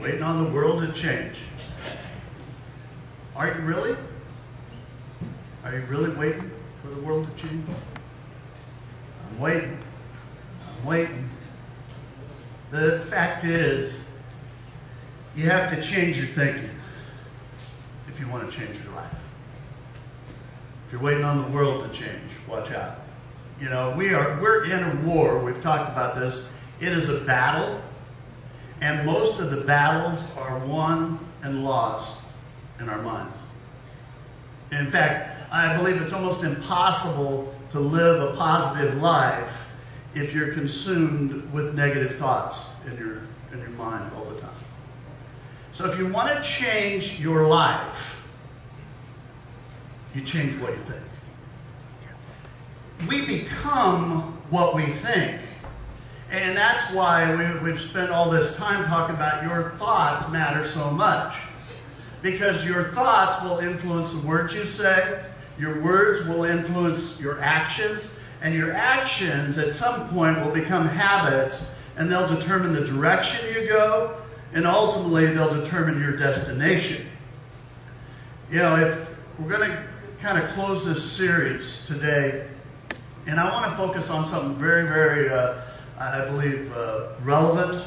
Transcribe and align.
Waiting 0.00 0.22
on 0.22 0.44
the 0.44 0.50
world 0.50 0.80
to 0.82 0.92
change. 0.92 1.40
Are 3.34 3.48
you 3.48 3.60
really? 3.60 3.96
Are 5.64 5.74
you 5.74 5.84
really 5.86 6.14
waiting 6.16 6.50
for 6.82 6.88
the 6.88 7.00
world 7.00 7.26
to 7.26 7.42
change? 7.48 7.66
I'm 9.28 9.40
waiting. 9.40 9.78
I'm 10.68 10.86
waiting. 10.86 11.30
The 12.70 13.00
fact 13.00 13.44
is, 13.44 13.98
you 15.34 15.44
have 15.44 15.70
to 15.74 15.82
change 15.82 16.18
your 16.18 16.26
thinking 16.26 16.70
if 18.08 18.20
you 18.20 18.28
want 18.28 18.50
to 18.50 18.58
change 18.58 18.78
your 18.82 18.94
life. 18.94 19.24
If 20.86 20.92
you're 20.92 21.02
waiting 21.02 21.24
on 21.24 21.38
the 21.38 21.48
world 21.48 21.84
to 21.84 21.98
change, 21.98 22.30
watch 22.48 22.70
out. 22.70 22.98
You 23.60 23.70
know, 23.70 23.94
we 23.96 24.14
are 24.14 24.38
we're 24.40 24.64
in 24.64 24.82
a 24.82 24.94
war. 25.06 25.38
We've 25.38 25.60
talked 25.60 25.90
about 25.90 26.14
this. 26.16 26.46
It 26.80 26.92
is 26.92 27.08
a 27.08 27.20
battle, 27.20 27.80
and 28.80 29.06
most 29.06 29.40
of 29.40 29.50
the 29.50 29.62
battles 29.62 30.26
are 30.36 30.58
won 30.66 31.18
and 31.42 31.64
lost 31.64 32.16
in 32.80 32.88
our 32.88 33.00
minds. 33.02 33.36
In 34.72 34.90
fact, 34.90 35.52
I 35.52 35.76
believe 35.76 36.00
it's 36.00 36.12
almost 36.12 36.42
impossible 36.42 37.54
to 37.70 37.80
live 37.80 38.22
a 38.22 38.36
positive 38.36 39.00
life 39.00 39.68
if 40.14 40.34
you're 40.34 40.52
consumed 40.52 41.52
with 41.52 41.74
negative 41.74 42.14
thoughts 42.14 42.62
in 42.86 42.96
your 42.96 43.22
in 43.52 43.58
your 43.60 43.70
mind 43.70 44.10
all 44.16 44.24
the 44.24 44.40
time. 44.40 44.50
So 45.72 45.88
if 45.88 45.98
you 45.98 46.06
want 46.08 46.34
to 46.34 46.42
change 46.42 47.20
your 47.20 47.46
life, 47.46 48.22
you 50.14 50.22
change 50.22 50.58
what 50.60 50.70
you 50.70 50.76
think. 50.76 51.02
We 53.08 53.26
become 53.26 54.38
what 54.50 54.74
we 54.74 54.82
think. 54.82 55.40
And 56.30 56.56
that's 56.56 56.92
why 56.92 57.34
we, 57.34 57.70
have 57.70 57.80
spent 57.80 58.10
all 58.10 58.28
this 58.28 58.56
time 58.56 58.84
talking 58.84 59.14
about 59.14 59.44
your 59.44 59.70
thoughts 59.76 60.28
matter 60.30 60.64
so 60.64 60.90
much. 60.90 61.36
Because 62.22 62.64
your 62.64 62.84
thoughts 62.84 63.42
will 63.44 63.58
influence 63.58 64.12
the 64.12 64.26
words 64.26 64.52
you 64.52 64.64
say, 64.64 65.22
your 65.58 65.80
words 65.82 66.26
will 66.26 66.44
influence 66.44 67.18
your 67.20 67.40
actions, 67.40 68.14
and 68.42 68.54
your 68.54 68.72
actions 68.72 69.56
at 69.56 69.72
some 69.72 70.08
point 70.08 70.40
will 70.44 70.50
become 70.50 70.86
habits 70.86 71.64
and 71.96 72.10
they'll 72.10 72.28
determine 72.28 72.72
the 72.72 72.84
direction 72.84 73.44
you 73.54 73.66
go, 73.68 74.16
and 74.52 74.66
ultimately 74.66 75.26
they'll 75.26 75.52
determine 75.52 76.00
your 76.00 76.16
destination. 76.16 77.06
You 78.50 78.58
know, 78.58 78.76
if 78.76 79.10
we're 79.38 79.50
going 79.50 79.70
to 79.70 79.82
kind 80.20 80.38
of 80.38 80.48
close 80.50 80.84
this 80.84 81.02
series 81.02 81.82
today, 81.84 82.46
and 83.26 83.40
I 83.40 83.50
want 83.50 83.70
to 83.70 83.76
focus 83.76 84.10
on 84.10 84.24
something 84.24 84.54
very, 84.56 84.86
very, 84.86 85.30
uh, 85.30 85.62
I 85.98 86.24
believe, 86.26 86.72
uh, 86.76 87.08
relevant, 87.22 87.82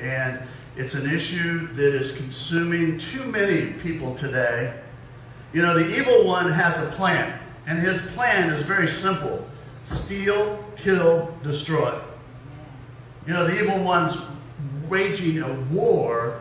and 0.00 0.40
it's 0.76 0.94
an 0.94 1.08
issue 1.08 1.68
that 1.74 1.94
is 1.94 2.12
consuming 2.12 2.98
too 2.98 3.24
many 3.24 3.72
people 3.74 4.14
today. 4.14 4.80
You 5.52 5.62
know, 5.62 5.78
the 5.78 5.98
evil 5.98 6.26
one 6.26 6.50
has 6.50 6.78
a 6.78 6.86
plan, 6.92 7.38
and 7.66 7.78
his 7.78 8.02
plan 8.12 8.50
is 8.50 8.62
very 8.62 8.88
simple 8.88 9.46
steal, 9.84 10.62
kill, 10.76 11.34
destroy. 11.42 12.00
You 13.26 13.34
know, 13.34 13.46
the 13.46 13.60
evil 13.60 13.82
one's 13.82 14.16
waging 14.88 15.42
a 15.42 15.52
war, 15.72 16.40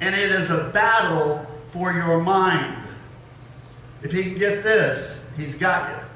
and 0.00 0.14
it 0.14 0.30
is 0.30 0.50
a 0.50 0.70
battle 0.72 1.46
for 1.68 1.92
your 1.92 2.20
mind. 2.22 2.76
If 4.02 4.12
he 4.12 4.22
can 4.24 4.38
get 4.38 4.62
this, 4.62 5.16
he's 5.36 5.54
got 5.54 5.90
you. 5.90 6.09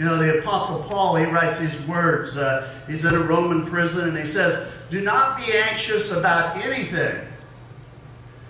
You 0.00 0.06
know, 0.06 0.16
the 0.16 0.38
Apostle 0.38 0.82
Paul, 0.84 1.16
he 1.16 1.26
writes 1.26 1.58
these 1.58 1.78
words. 1.82 2.34
Uh, 2.34 2.66
he's 2.86 3.04
in 3.04 3.14
a 3.14 3.20
Roman 3.20 3.66
prison, 3.66 4.08
and 4.08 4.16
he 4.16 4.24
says, 4.24 4.72
Do 4.88 5.02
not 5.02 5.36
be 5.36 5.52
anxious 5.52 6.10
about 6.10 6.56
anything, 6.56 7.22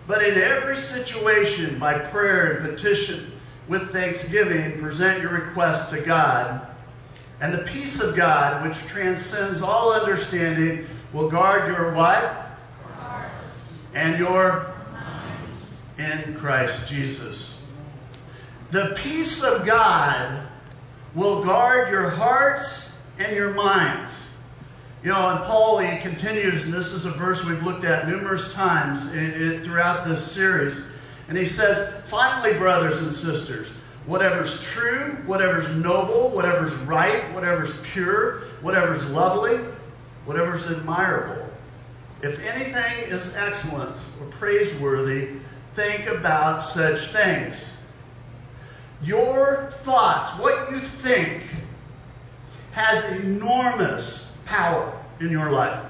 but 0.07 0.23
in 0.23 0.41
every 0.41 0.77
situation, 0.77 1.77
by 1.81 1.99
prayer 1.99 2.53
and 2.53 2.71
petition, 2.71 3.33
with 3.67 3.91
thanksgiving, 3.91 4.79
present 4.79 5.23
your 5.23 5.33
requests 5.33 5.91
to 5.91 6.01
God. 6.01 6.69
And 7.41 7.53
the 7.53 7.65
peace 7.65 7.99
of 7.99 8.15
God, 8.15 8.65
which 8.65 8.79
transcends 8.87 9.61
all 9.61 9.93
understanding, 9.93 10.87
will 11.13 11.29
guard 11.29 11.67
your 11.67 11.93
what? 11.95 12.47
And 13.93 14.17
your 14.21 14.73
in 15.99 16.37
Christ 16.37 16.87
Jesus. 16.87 17.59
The 18.71 18.95
peace 18.97 19.43
of 19.43 19.67
God 19.67 20.47
will 21.15 21.45
guard 21.45 21.91
your 21.91 22.09
hearts 22.09 22.93
and 23.19 23.35
your 23.35 23.53
minds. 23.53 24.29
You 25.03 25.11
know, 25.11 25.31
and 25.31 25.41
Paul, 25.45 25.79
he 25.79 25.99
continues, 26.01 26.65
and 26.65 26.73
this 26.73 26.93
is 26.93 27.07
a 27.07 27.11
verse 27.11 27.45
we've 27.45 27.63
looked 27.63 27.85
at 27.85 28.07
numerous 28.07 28.53
times 28.53 29.13
in, 29.15 29.33
in, 29.33 29.65
throughout 29.65 30.07
this 30.07 30.23
series. 30.31 30.83
And 31.29 31.39
he 31.39 31.47
says, 31.47 31.91
Finally, 32.05 32.59
brothers 32.59 32.99
and 32.99 33.13
sisters, 33.13 33.71
whatever's 34.05 34.63
true, 34.63 35.17
whatever's 35.25 35.69
noble, 35.83 36.31
whatever's 36.31 36.75
right, 36.77 37.33
whatever's 37.33 37.73
pure, 37.83 38.41
whatever's 38.61 39.09
lovely, 39.11 39.57
whatever's 40.27 40.67
admirable, 40.67 41.49
if 42.23 42.39
anything 42.45 43.09
is 43.09 43.35
excellent 43.35 44.05
or 44.21 44.27
praiseworthy, 44.27 45.31
think 45.73 46.07
about 46.07 46.63
such 46.63 47.07
things. 47.07 47.70
Your 49.03 49.71
thoughts, 49.83 50.33
what 50.33 50.71
you 50.71 50.79
think, 50.79 51.43
has 52.73 53.03
enormous 53.23 54.31
power 54.45 54.93
in 55.21 55.31
your 55.31 55.51
life. 55.51 55.85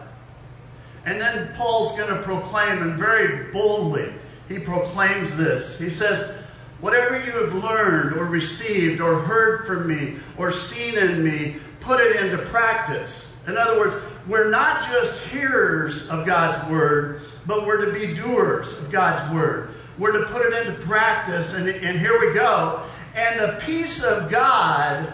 And 1.06 1.20
then 1.20 1.52
Paul's 1.54 1.92
going 1.98 2.14
to 2.14 2.22
proclaim, 2.22 2.82
and 2.82 2.94
very 2.94 3.50
boldly, 3.52 4.12
he 4.48 4.58
proclaims 4.58 5.36
this. 5.36 5.78
He 5.78 5.90
says, 5.90 6.36
Whatever 6.80 7.18
you 7.18 7.32
have 7.32 7.52
learned 7.52 8.14
or 8.16 8.24
received 8.24 9.00
or 9.00 9.16
heard 9.16 9.66
from 9.66 9.86
me 9.86 10.16
or 10.38 10.50
seen 10.50 10.96
in 10.96 11.22
me, 11.22 11.56
put 11.80 12.00
it 12.00 12.16
into 12.16 12.38
practice. 12.38 13.30
In 13.46 13.58
other 13.58 13.78
words, 13.78 13.96
we're 14.26 14.50
not 14.50 14.82
just 14.90 15.26
hearers 15.28 16.08
of 16.08 16.26
God's 16.26 16.70
word, 16.70 17.20
but 17.46 17.66
we're 17.66 17.84
to 17.84 17.92
be 17.92 18.14
doers 18.14 18.72
of 18.74 18.90
God's 18.90 19.20
word. 19.32 19.70
We're 19.98 20.12
to 20.12 20.26
put 20.26 20.46
it 20.46 20.66
into 20.66 20.80
practice, 20.80 21.52
and, 21.52 21.68
and 21.68 21.98
here 21.98 22.18
we 22.18 22.32
go. 22.32 22.82
And 23.14 23.40
the 23.40 23.58
peace 23.64 24.02
of 24.02 24.30
God 24.30 25.12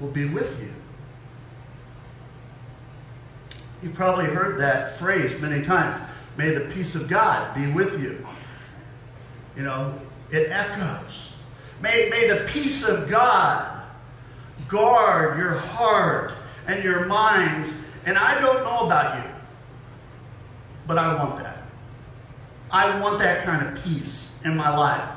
will 0.00 0.10
be 0.10 0.26
with 0.26 0.60
you. 0.62 0.72
You've 3.82 3.94
probably 3.94 4.26
heard 4.26 4.58
that 4.58 4.96
phrase 4.96 5.38
many 5.40 5.62
times. 5.62 6.00
May 6.36 6.50
the 6.50 6.72
peace 6.72 6.94
of 6.94 7.08
God 7.08 7.54
be 7.54 7.70
with 7.72 8.02
you. 8.02 8.24
You 9.56 9.62
know, 9.64 9.94
it 10.30 10.50
echoes. 10.50 11.32
May, 11.80 12.08
may 12.10 12.28
the 12.28 12.44
peace 12.48 12.86
of 12.86 13.08
God 13.08 13.82
guard 14.66 15.38
your 15.38 15.54
heart 15.54 16.34
and 16.66 16.82
your 16.82 17.06
minds. 17.06 17.84
And 18.04 18.18
I 18.18 18.40
don't 18.40 18.62
know 18.64 18.86
about 18.86 19.24
you, 19.24 19.30
but 20.86 20.98
I 20.98 21.14
want 21.14 21.38
that. 21.38 21.58
I 22.70 23.00
want 23.00 23.18
that 23.20 23.44
kind 23.44 23.66
of 23.66 23.84
peace 23.84 24.38
in 24.44 24.56
my 24.56 24.74
life. 24.76 25.08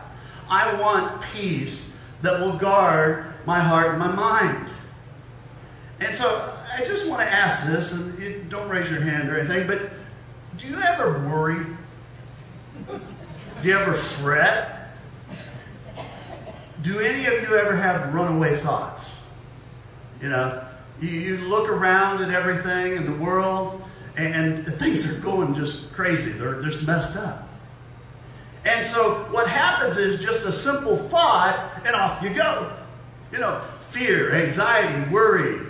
I 0.52 0.80
want 0.82 1.22
peace 1.22 1.96
that 2.22 2.40
will 2.42 2.58
guard 2.58 3.26
my 3.46 3.60
heart 3.60 3.92
and 3.92 4.00
my 4.00 4.14
mind. 4.14 4.70
And 6.02 6.14
so 6.14 6.54
I 6.72 6.84
just 6.84 7.08
want 7.08 7.22
to 7.22 7.34
ask 7.34 7.66
this, 7.66 7.94
and 7.94 8.20
you 8.20 8.46
don't 8.50 8.68
raise 8.68 8.92
your 8.92 9.02
hand 9.02 9.30
or 9.30 9.40
anything, 9.40 9.66
but 9.66 9.90
do 10.58 10.68
you 10.68 10.80
ever 10.82 11.26
worry? 11.28 11.66
Do 13.62 13.68
you 13.68 13.78
ever 13.78 13.94
fret? 13.94 14.90
Do 16.82 17.00
any 17.00 17.26
of 17.28 17.42
you 17.42 17.56
ever 17.56 17.76
have 17.76 18.14
runaway 18.14 18.56
thoughts? 18.56 19.16
You 20.22 20.30
know, 20.30 20.64
you, 21.00 21.10
you 21.10 21.38
look 21.38 21.70
around 21.70 22.22
at 22.22 22.30
everything 22.30 22.98
in 22.98 23.06
the 23.06 23.24
world, 23.24 23.82
and 24.18 24.66
things 24.80 25.10
are 25.10 25.20
going 25.20 25.56
just 25.56 25.94
crazy. 25.94 26.32
They're 26.32 26.62
just 26.62 26.86
messed 26.86 27.16
up. 27.16 27.48
And 28.66 28.86
so 28.86 29.26
what 29.32 29.48
happens 29.48 29.98
is 29.98 30.24
just 30.24 30.46
a 30.46 30.52
simple 30.52 30.96
thought, 30.96 31.72
and 31.86 31.96
off 31.96 32.22
you 32.22 32.30
go. 32.30 32.72
You 33.32 33.40
know, 33.40 33.60
fear, 33.80 34.34
anxiety, 34.36 35.10
worry. 35.10 35.66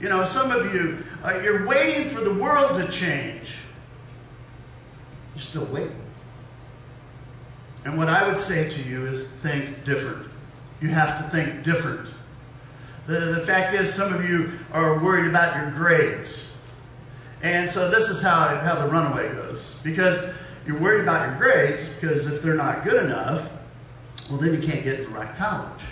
You 0.00 0.08
know, 0.08 0.22
some 0.24 0.52
of 0.52 0.72
you, 0.72 0.98
uh, 1.24 1.40
you're 1.42 1.66
waiting 1.66 2.06
for 2.06 2.20
the 2.20 2.34
world 2.34 2.80
to 2.80 2.88
change. 2.90 3.56
You're 5.34 5.42
still 5.42 5.64
waiting. 5.66 6.00
And 7.84 7.96
what 7.96 8.08
I 8.08 8.26
would 8.26 8.36
say 8.36 8.68
to 8.68 8.82
you 8.82 9.06
is 9.06 9.24
think 9.24 9.84
different. 9.84 10.28
You 10.80 10.88
have 10.88 11.22
to 11.22 11.30
think 11.30 11.62
different. 11.62 12.10
The, 13.06 13.20
the 13.20 13.40
fact 13.40 13.74
is, 13.74 13.92
some 13.92 14.12
of 14.12 14.28
you 14.28 14.50
are 14.72 15.02
worried 15.02 15.26
about 15.26 15.56
your 15.56 15.70
grades. 15.70 16.48
And 17.42 17.68
so 17.68 17.88
this 17.90 18.08
is 18.08 18.20
how, 18.20 18.56
how 18.56 18.74
the 18.74 18.88
runaway 18.88 19.32
goes. 19.32 19.76
Because 19.82 20.18
you're 20.66 20.78
worried 20.78 21.02
about 21.02 21.28
your 21.28 21.38
grades 21.38 21.86
because 21.86 22.26
if 22.26 22.42
they're 22.42 22.54
not 22.54 22.84
good 22.84 23.04
enough, 23.04 23.50
well, 24.28 24.38
then 24.38 24.60
you 24.60 24.66
can't 24.66 24.82
get 24.82 25.00
in 25.00 25.04
the 25.04 25.10
right 25.10 25.34
college. 25.36 25.84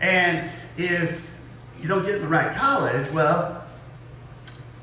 And 0.00 0.50
if 0.76 1.38
you 1.80 1.88
don't 1.88 2.04
get 2.04 2.16
in 2.16 2.22
the 2.22 2.28
right 2.28 2.54
college, 2.56 3.10
well, 3.10 3.64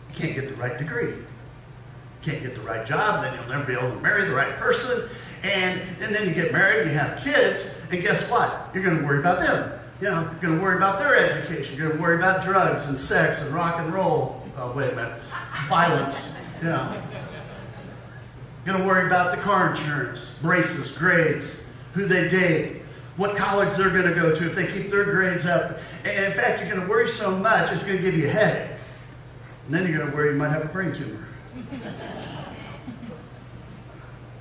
you 0.10 0.16
can't 0.16 0.34
get 0.34 0.48
the 0.48 0.56
right 0.56 0.78
degree. 0.78 1.10
You 1.10 1.26
can't 2.22 2.42
get 2.42 2.56
the 2.56 2.62
right 2.62 2.86
job, 2.86 3.24
then 3.24 3.34
you'll 3.34 3.50
never 3.50 3.66
be 3.66 3.74
able 3.74 3.92
to 3.96 4.02
marry 4.02 4.24
the 4.26 4.34
right 4.34 4.56
person. 4.56 5.10
And, 5.44 5.82
and 6.00 6.16
then 6.16 6.28
you 6.28 6.34
get 6.34 6.54
married, 6.54 6.88
you 6.88 6.94
have 6.98 7.22
kids, 7.22 7.76
and 7.92 8.02
guess 8.02 8.24
what? 8.30 8.70
You're 8.74 8.84
going 8.84 9.00
to 9.00 9.04
worry 9.04 9.20
about 9.20 9.40
them. 9.40 9.78
You 10.00 10.10
know, 10.10 10.22
you're 10.22 10.40
going 10.42 10.58
to 10.58 10.64
worry 10.64 10.78
about 10.78 10.98
their 10.98 11.16
education. 11.16 11.78
You're 11.78 11.88
going 11.88 11.98
to 11.98 12.02
worry 12.02 12.16
about 12.16 12.42
drugs 12.42 12.86
and 12.86 12.98
sex 12.98 13.42
and 13.42 13.54
rock 13.54 13.80
and 13.80 13.94
roll. 13.94 14.42
Oh, 14.58 14.72
wait 14.72 14.94
a 14.94 14.96
minute. 14.96 15.22
Violence. 15.68 16.32
You 16.62 16.70
know. 16.70 17.04
Going 18.66 18.80
to 18.80 18.88
worry 18.88 19.06
about 19.08 19.32
the 19.32 19.38
car 19.38 19.70
insurance, 19.72 20.32
braces, 20.42 20.92
grades, 20.92 21.58
who 21.94 22.06
they 22.06 22.30
date, 22.30 22.82
what 23.18 23.36
college 23.36 23.76
they're 23.76 23.90
going 23.90 24.08
to 24.08 24.16
go 24.16 24.34
to 24.34 24.46
if 24.46 24.56
they 24.56 24.68
keep 24.68 24.90
their 24.90 25.04
grades 25.04 25.46
up. 25.46 25.80
And 26.06 26.26
in 26.26 26.34
fact, 26.34 26.62
you're 26.62 26.70
going 26.70 26.82
to 26.82 26.88
worry 26.88 27.08
so 27.08 27.36
much, 27.38 27.72
it's 27.72 27.84
going 27.84 27.98
to 27.98 28.04
give 28.04 28.18
you 28.18 28.28
a 28.28 28.32
headache. 28.32 28.78
And 29.66 29.76
then 29.76 29.88
you're 29.88 29.98
going 29.98 30.10
to 30.10 30.16
worry 30.16 30.32
you 30.32 30.38
might 30.38 30.50
have 30.50 30.64
a 30.64 30.70
brain 30.70 30.94
tumor. 30.94 31.28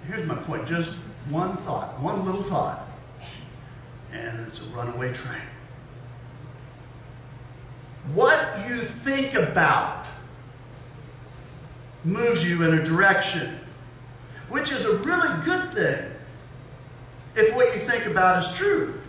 Here's 0.07 0.27
my 0.27 0.35
point 0.35 0.67
just 0.67 0.93
one 1.29 1.57
thought, 1.59 2.01
one 2.01 2.25
little 2.25 2.43
thought, 2.43 2.89
and 4.13 4.47
it's 4.47 4.61
a 4.61 4.65
runaway 4.71 5.13
train. 5.13 5.41
What 8.15 8.69
you 8.69 8.77
think 8.79 9.35
about 9.35 10.07
moves 12.05 12.45
you 12.45 12.63
in 12.65 12.79
a 12.79 12.85
direction, 12.85 13.59
which 14.53 14.71
is 14.71 14.85
a 14.85 14.97
really 14.99 15.45
good 15.45 15.73
thing 15.73 16.11
if 17.35 17.55
what 17.57 17.75
you 17.75 17.81
think 17.81 18.05
about 18.05 18.43
is 18.43 18.57
true 18.57 19.01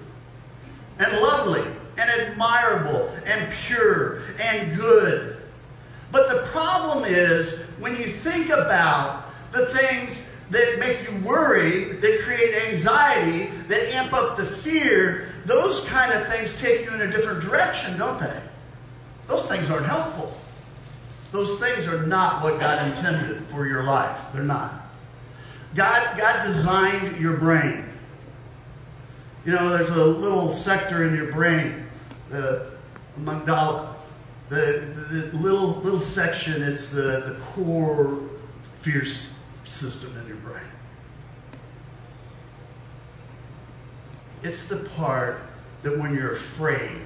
and 0.99 1.11
lovely 1.19 1.69
and 1.97 2.09
admirable 2.09 3.09
and 3.25 3.51
pure 3.51 4.21
and 4.39 4.73
good. 4.77 5.41
But 6.13 6.29
the 6.29 6.49
problem 6.49 7.03
is 7.03 7.59
when 7.77 7.93
you 7.97 8.05
think 8.05 8.49
about 8.49 9.25
the 9.51 9.65
things 9.65 10.31
that 10.49 10.79
make 10.79 11.11
you 11.11 11.17
worry, 11.17 11.91
that 11.91 12.21
create 12.21 12.69
anxiety, 12.69 13.47
that 13.67 13.93
amp 13.95 14.13
up 14.13 14.37
the 14.37 14.45
fear, 14.45 15.27
those 15.45 15.81
kind 15.81 16.13
of 16.13 16.25
things 16.29 16.53
take 16.53 16.85
you 16.85 16.93
in 16.93 17.01
a 17.01 17.11
different 17.11 17.41
direction, 17.41 17.97
don't 17.97 18.17
they? 18.17 18.41
Those 19.27 19.45
things 19.45 19.69
aren't 19.69 19.87
helpful. 19.87 20.37
Those 21.33 21.59
things 21.59 21.85
are 21.85 22.05
not 22.05 22.41
what 22.43 22.61
God 22.61 22.87
intended 22.87 23.43
for 23.43 23.67
your 23.67 23.83
life. 23.83 24.21
They're 24.33 24.43
not. 24.43 24.82
God, 25.75 26.17
God 26.17 26.43
designed 26.43 27.19
your 27.19 27.37
brain. 27.37 27.85
You 29.45 29.53
know, 29.53 29.69
there's 29.69 29.89
a 29.89 30.05
little 30.05 30.51
sector 30.51 31.05
in 31.05 31.15
your 31.15 31.31
brain, 31.31 31.85
the 32.29 32.71
amygdala, 33.19 33.93
the, 34.49 34.93
the, 34.95 35.15
the 35.15 35.37
little 35.37 35.75
little 35.81 35.99
section. 35.99 36.61
It's 36.61 36.87
the, 36.87 37.23
the 37.25 37.37
core 37.41 38.19
fear 38.75 39.03
system 39.05 40.15
in 40.21 40.27
your 40.27 40.37
brain. 40.37 40.63
It's 44.43 44.65
the 44.65 44.77
part 44.77 45.41
that 45.83 45.97
when 45.97 46.13
you're 46.13 46.31
afraid, 46.31 47.01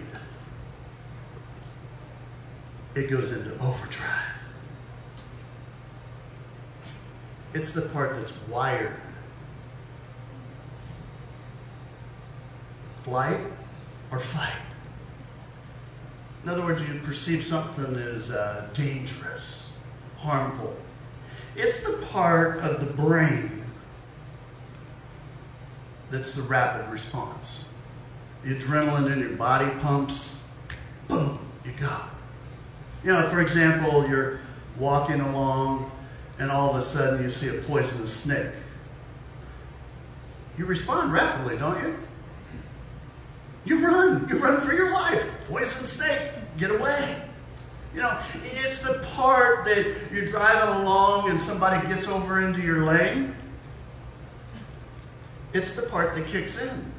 it 2.96 3.10
goes 3.10 3.32
into 3.32 3.54
overdrive. 3.64 4.27
It's 7.58 7.72
the 7.72 7.82
part 7.82 8.16
that's 8.16 8.36
wired. 8.50 8.94
Flight 13.02 13.40
or 14.12 14.20
fight. 14.20 14.62
In 16.44 16.50
other 16.50 16.62
words, 16.62 16.88
you 16.88 17.00
perceive 17.00 17.42
something 17.42 17.96
as 17.96 18.30
uh, 18.30 18.68
dangerous, 18.74 19.72
harmful. 20.20 20.78
It's 21.56 21.80
the 21.80 21.94
part 22.12 22.60
of 22.60 22.80
the 22.80 22.94
brain 22.94 23.64
that's 26.12 26.36
the 26.36 26.44
rapid 26.44 26.88
response. 26.92 27.66
The 28.44 28.54
adrenaline 28.54 29.12
in 29.12 29.20
your 29.20 29.30
body 29.32 29.72
pumps, 29.80 30.38
boom, 31.08 31.40
you 31.66 31.72
go. 31.72 32.02
You 33.04 33.14
know, 33.14 33.28
for 33.28 33.42
example, 33.42 34.08
you're 34.08 34.42
walking 34.78 35.22
along 35.22 35.90
and 36.40 36.52
all 36.52 36.70
of 36.70 36.76
a 36.76 36.82
sudden 36.82 37.24
you 37.24 37.30
see 37.30 37.50
a 37.50 37.62
poisonous 37.62 38.14
snake. 38.14 38.52
You 40.58 40.66
respond 40.66 41.14
rapidly, 41.14 41.58
don't 41.58 41.82
you? 41.84 41.98
You 43.66 43.86
run. 43.86 44.28
You 44.30 44.40
run 44.40 44.62
for 44.62 44.74
your 44.74 44.92
life. 44.92 45.28
Poison 45.48 45.86
snake. 45.86 46.22
Get 46.58 46.72
away. 46.72 47.22
You 47.94 48.02
know, 48.02 48.18
it's 48.44 48.80
the 48.80 49.06
part 49.16 49.66
that 49.66 49.96
you're 50.12 50.28
driving 50.28 50.82
along 50.82 51.30
and 51.30 51.40
somebody 51.40 51.86
gets 51.88 52.08
over 52.08 52.42
into 52.46 52.62
your 52.62 52.86
lane. 52.86 53.36
It's 55.54 55.72
the 55.72 55.84
part 55.84 56.14
that 56.16 56.28
kicks 56.28 56.62
in. 56.62 56.92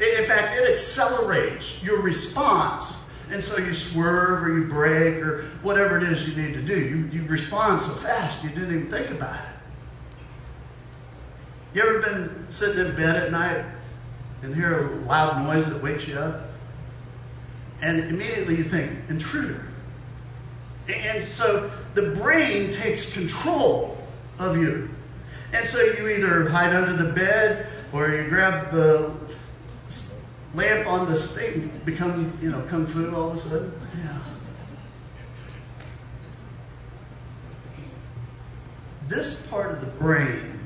In 0.00 0.26
fact, 0.26 0.56
it 0.56 0.70
accelerates 0.70 1.82
your 1.82 2.00
response. 2.00 3.03
And 3.30 3.42
so 3.42 3.56
you 3.58 3.72
swerve 3.72 4.44
or 4.44 4.58
you 4.58 4.66
brake 4.66 5.16
or 5.16 5.44
whatever 5.62 5.96
it 5.96 6.02
is 6.04 6.28
you 6.28 6.40
need 6.40 6.54
to 6.54 6.62
do. 6.62 6.78
You, 6.78 7.08
you 7.12 7.26
respond 7.26 7.80
so 7.80 7.92
fast 7.94 8.42
you 8.44 8.50
didn't 8.50 8.74
even 8.74 8.90
think 8.90 9.10
about 9.10 9.36
it. 9.36 9.48
You 11.74 11.82
ever 11.82 12.00
been 12.00 12.46
sitting 12.50 12.84
in 12.84 12.94
bed 12.94 13.16
at 13.16 13.32
night 13.32 13.64
and 14.42 14.54
hear 14.54 14.86
a 14.86 14.90
loud 15.06 15.44
noise 15.44 15.68
that 15.68 15.82
wakes 15.82 16.06
you 16.06 16.18
up? 16.18 16.48
And 17.80 17.98
immediately 17.98 18.56
you 18.56 18.62
think, 18.62 18.92
intruder. 19.08 19.66
And 20.88 21.22
so 21.22 21.70
the 21.94 22.10
brain 22.10 22.70
takes 22.70 23.10
control 23.12 23.98
of 24.38 24.56
you. 24.56 24.90
And 25.52 25.66
so 25.66 25.80
you 25.80 26.08
either 26.08 26.48
hide 26.48 26.74
under 26.74 26.92
the 26.92 27.12
bed 27.12 27.66
or 27.92 28.10
you 28.10 28.28
grab 28.28 28.70
the 28.70 29.14
lamp 30.54 30.86
on 30.86 31.06
the 31.06 31.16
stake 31.16 31.56
and 31.56 31.84
become, 31.84 32.36
you 32.40 32.50
know, 32.50 32.62
kung 32.62 32.86
fu 32.86 33.14
all 33.14 33.30
of 33.30 33.34
a 33.34 33.38
sudden. 33.38 33.72
Yeah. 33.96 34.18
This 39.08 39.46
part 39.46 39.70
of 39.70 39.80
the 39.80 39.86
brain 39.86 40.60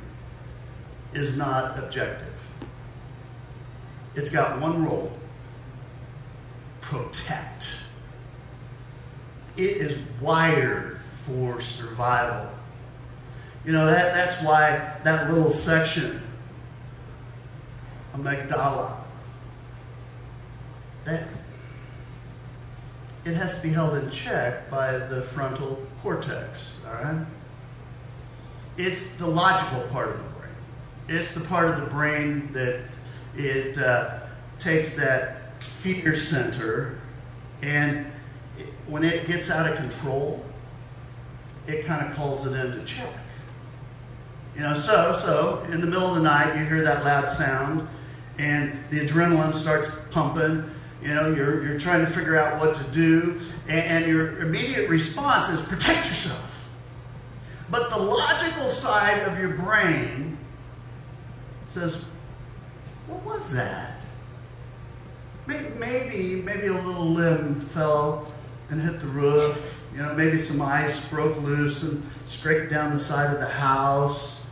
is 1.13 1.37
not 1.37 1.79
objective. 1.79 2.27
It's 4.15 4.29
got 4.29 4.61
one 4.61 4.85
role 4.85 5.13
protect 6.81 7.83
it 9.59 9.77
is 9.79 9.99
wired 10.21 11.01
for 11.13 11.61
survival. 11.61 12.49
You 13.65 13.73
know, 13.73 13.87
that, 13.87 14.15
that's 14.15 14.41
why 14.43 14.97
that 15.03 15.29
little 15.29 15.51
section, 15.51 16.23
amygdala, 18.15 18.97
it 23.25 23.35
has 23.35 23.57
to 23.57 23.63
be 23.63 23.71
held 23.71 23.95
in 23.95 24.11
check 24.11 24.71
by 24.71 24.99
the 24.99 25.23
frontal 25.23 25.85
cortex, 26.03 26.73
all 26.87 26.95
right? 27.03 27.27
It's 28.77 29.05
the 29.15 29.27
logical 29.27 29.83
part 29.89 30.09
of 30.09 30.19
the 30.19 30.25
brain. 30.25 30.53
It's 31.09 31.33
the 31.33 31.41
part 31.41 31.69
of 31.69 31.77
the 31.77 31.87
brain 31.87 32.53
that 32.53 32.83
it 33.37 33.79
uh, 33.79 34.21
takes 34.59 34.95
that 34.95 35.63
fear 35.63 36.15
center 36.15 36.99
and 37.63 38.07
when 38.87 39.05
it 39.05 39.27
gets 39.27 39.51
out 39.51 39.71
of 39.71 39.77
control, 39.77 40.45
it 41.67 41.85
kind 41.85 42.07
of 42.07 42.15
calls 42.15 42.47
it 42.47 42.53
into 42.53 42.83
check. 42.85 43.13
You 44.57 44.63
know, 44.63 44.73
so 44.73 45.13
so 45.13 45.65
in 45.71 45.81
the 45.81 45.87
middle 45.87 46.09
of 46.09 46.17
the 46.17 46.23
night 46.23 46.57
you 46.59 46.65
hear 46.65 46.83
that 46.83 47.05
loud 47.05 47.29
sound 47.29 47.87
and 48.39 48.77
the 48.91 49.01
adrenaline 49.01 49.55
starts 49.55 49.89
pumping. 50.11 50.69
You 51.03 51.15
know, 51.15 51.33
you're, 51.33 51.65
you're 51.65 51.79
trying 51.79 52.01
to 52.01 52.11
figure 52.11 52.39
out 52.39 52.59
what 52.59 52.75
to 52.75 52.85
do, 52.91 53.41
and, 53.69 53.81
and 53.81 54.07
your 54.07 54.41
immediate 54.41 54.91
response 54.91 55.49
is 55.49 55.63
protect 55.63 56.09
yourself. 56.09 56.69
But 57.71 57.91
the 57.91 57.99
logical 57.99 58.69
side 58.69 59.21
of 59.29 59.39
your 59.39 59.51
brain 59.51 60.39
says, 61.69 62.05
What 63.07 63.23
was 63.25 63.55
that? 63.55 64.01
Maybe, 65.47 65.69
maybe, 65.79 66.43
maybe 66.43 66.67
a 66.67 66.75
little 66.75 67.09
limb 67.09 67.61
fell 67.61 68.31
and 68.71 68.81
hit 68.81 69.01
the 69.01 69.07
roof. 69.07 69.81
You 69.95 70.03
know, 70.03 70.15
maybe 70.15 70.37
some 70.37 70.61
ice 70.61 71.05
broke 71.09 71.41
loose 71.43 71.83
and 71.83 72.03
scraped 72.25 72.71
down 72.71 72.93
the 72.93 73.01
side 73.01 73.33
of 73.33 73.41
the 73.41 73.49
house. 73.49 74.43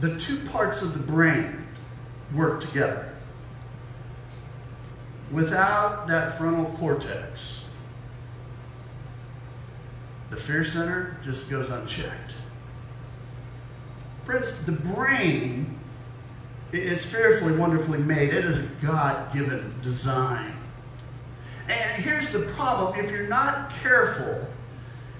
The 0.00 0.18
two 0.18 0.38
parts 0.38 0.82
of 0.82 0.92
the 0.92 0.98
brain 0.98 1.66
work 2.34 2.60
together. 2.60 3.13
Without 5.32 6.06
that 6.06 6.36
frontal 6.36 6.66
cortex, 6.76 7.64
the 10.30 10.36
fear 10.36 10.64
center 10.64 11.16
just 11.24 11.50
goes 11.50 11.70
unchecked. 11.70 12.34
Friends, 14.24 14.62
the 14.64 14.72
brain, 14.72 15.78
it's 16.72 17.04
fearfully, 17.04 17.56
wonderfully 17.56 17.98
made. 17.98 18.30
It 18.30 18.44
is 18.44 18.58
a 18.58 18.68
God 18.82 19.32
given 19.32 19.74
design. 19.82 20.56
And 21.68 22.02
here's 22.02 22.28
the 22.28 22.40
problem 22.40 22.98
if 22.98 23.10
you're 23.10 23.28
not 23.28 23.70
careful, 23.70 24.46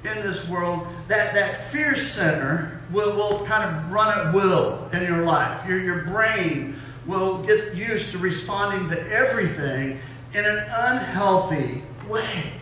in 0.04 0.22
this 0.22 0.46
world, 0.48 0.86
that, 1.08 1.32
that 1.34 1.56
fear 1.56 1.94
center 1.94 2.80
will, 2.90 3.16
will 3.16 3.44
kind 3.46 3.64
of 3.64 3.92
run 3.92 4.18
at 4.18 4.34
will 4.34 4.88
in 4.92 5.02
your 5.02 5.24
life. 5.24 5.66
Your, 5.66 5.80
your 5.80 6.02
brain 6.02 6.78
will 7.06 7.42
get 7.42 7.74
used 7.74 8.12
to 8.12 8.18
responding 8.18 8.88
to 8.88 9.10
everything 9.10 9.98
in 10.32 10.44
an 10.44 10.58
unhealthy 10.70 11.82
way. 12.08 12.52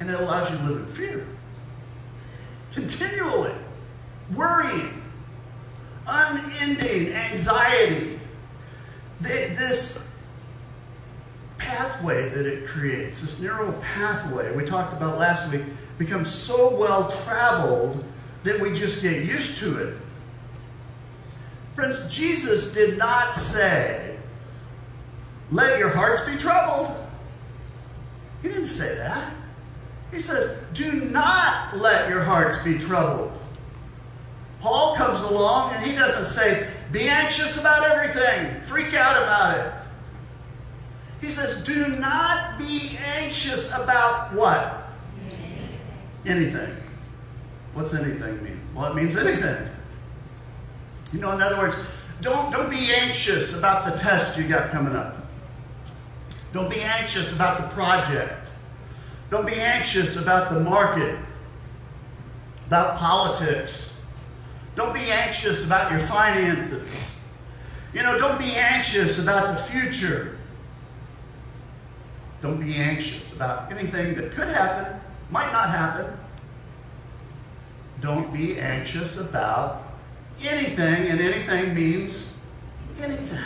And 0.00 0.10
it 0.10 0.20
allows 0.20 0.50
you 0.50 0.58
to 0.58 0.64
live 0.64 0.76
in 0.80 0.86
fear. 0.86 1.26
Continually. 2.72 3.54
Worrying. 4.34 5.02
Unending 6.06 7.12
anxiety. 7.12 8.20
This 9.20 9.98
pathway 11.56 12.28
that 12.28 12.44
it 12.44 12.66
creates, 12.66 13.20
this 13.20 13.40
narrow 13.40 13.72
pathway 13.80 14.54
we 14.54 14.64
talked 14.64 14.92
about 14.92 15.18
last 15.18 15.50
week, 15.50 15.62
becomes 15.96 16.32
so 16.32 16.74
well 16.76 17.08
traveled 17.24 18.04
that 18.42 18.60
we 18.60 18.74
just 18.74 19.00
get 19.00 19.24
used 19.24 19.56
to 19.58 19.78
it. 19.78 19.96
Friends, 21.74 22.00
Jesus 22.08 22.72
did 22.72 22.98
not 22.98 23.34
say, 23.34 24.16
let 25.50 25.78
your 25.78 25.90
hearts 25.90 26.20
be 26.22 26.36
troubled. 26.36 26.94
He 28.42 28.48
didn't 28.48 28.66
say 28.66 28.94
that. 28.96 29.32
He 30.10 30.18
says, 30.18 30.56
do 30.72 30.92
not 30.92 31.76
let 31.76 32.08
your 32.08 32.22
hearts 32.22 32.56
be 32.58 32.78
troubled. 32.78 33.32
Paul 34.60 34.94
comes 34.94 35.20
along 35.20 35.74
and 35.74 35.84
he 35.84 35.94
doesn't 35.94 36.26
say, 36.26 36.68
be 36.92 37.08
anxious 37.08 37.58
about 37.58 37.84
everything, 37.84 38.60
freak 38.60 38.94
out 38.94 39.20
about 39.22 39.58
it. 39.58 39.72
He 41.24 41.30
says, 41.30 41.64
Do 41.64 41.88
not 41.98 42.58
be 42.58 42.98
anxious 42.98 43.68
about 43.72 44.34
what? 44.34 44.90
Anything. 46.26 46.76
What's 47.72 47.94
anything 47.94 48.44
mean? 48.44 48.60
Well, 48.74 48.92
it 48.92 48.94
means 48.94 49.16
anything. 49.16 49.68
You 51.14 51.20
know, 51.20 51.30
in 51.30 51.40
other 51.40 51.56
words, 51.56 51.76
don't, 52.20 52.50
don't 52.50 52.68
be 52.68 52.92
anxious 52.92 53.52
about 53.52 53.84
the 53.84 53.92
test 53.92 54.36
you 54.36 54.48
got 54.48 54.72
coming 54.72 54.96
up. 54.96 55.16
Don't 56.52 56.68
be 56.68 56.80
anxious 56.80 57.32
about 57.32 57.56
the 57.56 57.68
project. 57.68 58.50
Don't 59.30 59.46
be 59.46 59.54
anxious 59.54 60.16
about 60.16 60.50
the 60.50 60.58
market, 60.58 61.16
about 62.66 62.96
politics. 62.96 63.92
Don't 64.74 64.92
be 64.92 65.12
anxious 65.12 65.64
about 65.64 65.92
your 65.92 66.00
finances. 66.00 66.92
You 67.92 68.02
know, 68.02 68.18
don't 68.18 68.38
be 68.38 68.56
anxious 68.56 69.20
about 69.20 69.56
the 69.56 69.62
future. 69.62 70.36
Don't 72.42 72.58
be 72.58 72.74
anxious 72.74 73.32
about 73.32 73.70
anything 73.70 74.16
that 74.16 74.32
could 74.32 74.48
happen, 74.48 75.00
might 75.30 75.52
not 75.52 75.70
happen. 75.70 76.12
Don't 78.00 78.32
be 78.34 78.58
anxious 78.58 79.16
about 79.16 79.83
anything, 80.42 81.08
and 81.08 81.20
anything 81.20 81.74
means 81.74 82.30
anything. 83.00 83.38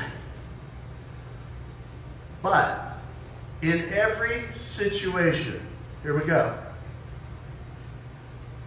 But 2.42 2.98
in 3.62 3.92
every 3.92 4.44
situation, 4.54 5.60
here 6.02 6.18
we 6.18 6.26
go. 6.26 6.56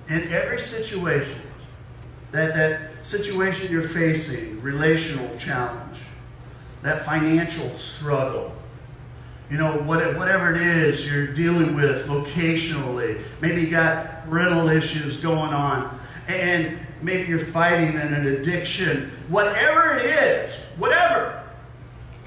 In 0.09 0.27
every 0.29 0.59
situation, 0.59 1.39
that, 2.31 2.53
that 2.53 3.05
situation 3.05 3.71
you're 3.71 3.81
facing, 3.81 4.61
relational 4.61 5.35
challenge, 5.37 5.99
that 6.81 7.01
financial 7.01 7.69
struggle, 7.71 8.53
you 9.49 9.57
know, 9.57 9.77
whatever 9.79 10.53
it 10.53 10.61
is 10.61 11.05
you're 11.05 11.27
dealing 11.27 11.75
with 11.75 12.07
locationally, 12.07 13.21
Maybe 13.41 13.61
you 13.61 13.69
got 13.69 14.29
rental 14.29 14.69
issues 14.69 15.17
going 15.17 15.51
on, 15.53 15.97
and 16.27 16.77
maybe 17.01 17.27
you're 17.27 17.39
fighting 17.39 17.93
in 17.93 18.13
an 18.13 18.27
addiction. 18.27 19.11
Whatever 19.27 19.95
it 19.95 20.05
is, 20.05 20.57
whatever, 20.77 21.43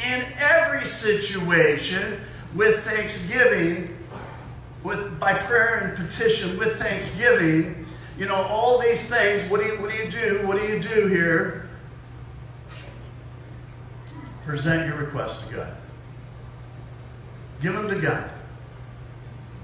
in 0.05 0.25
every 0.39 0.85
situation, 0.85 2.21
with 2.55 2.85
thanksgiving, 2.85 3.97
with 4.83 5.19
by 5.19 5.35
prayer 5.35 5.79
and 5.79 5.97
petition, 5.97 6.59
with 6.59 6.79
thanksgiving, 6.79 7.87
you 8.19 8.27
know, 8.27 8.35
all 8.35 8.79
these 8.79 9.07
things. 9.07 9.43
What 9.51 9.61
do 9.61 9.67
you, 9.67 9.81
what 9.81 9.91
do 9.91 9.97
you 9.97 10.11
do? 10.11 10.47
What 10.47 10.59
do 10.59 10.65
you 10.67 10.81
do 10.81 11.07
here? 11.09 11.69
Present 14.45 14.87
your 14.87 14.97
request 14.97 15.47
to 15.49 15.55
God. 15.55 15.75
Give 17.63 17.73
them 17.73 17.89
to 17.89 17.99
God. 17.99 18.31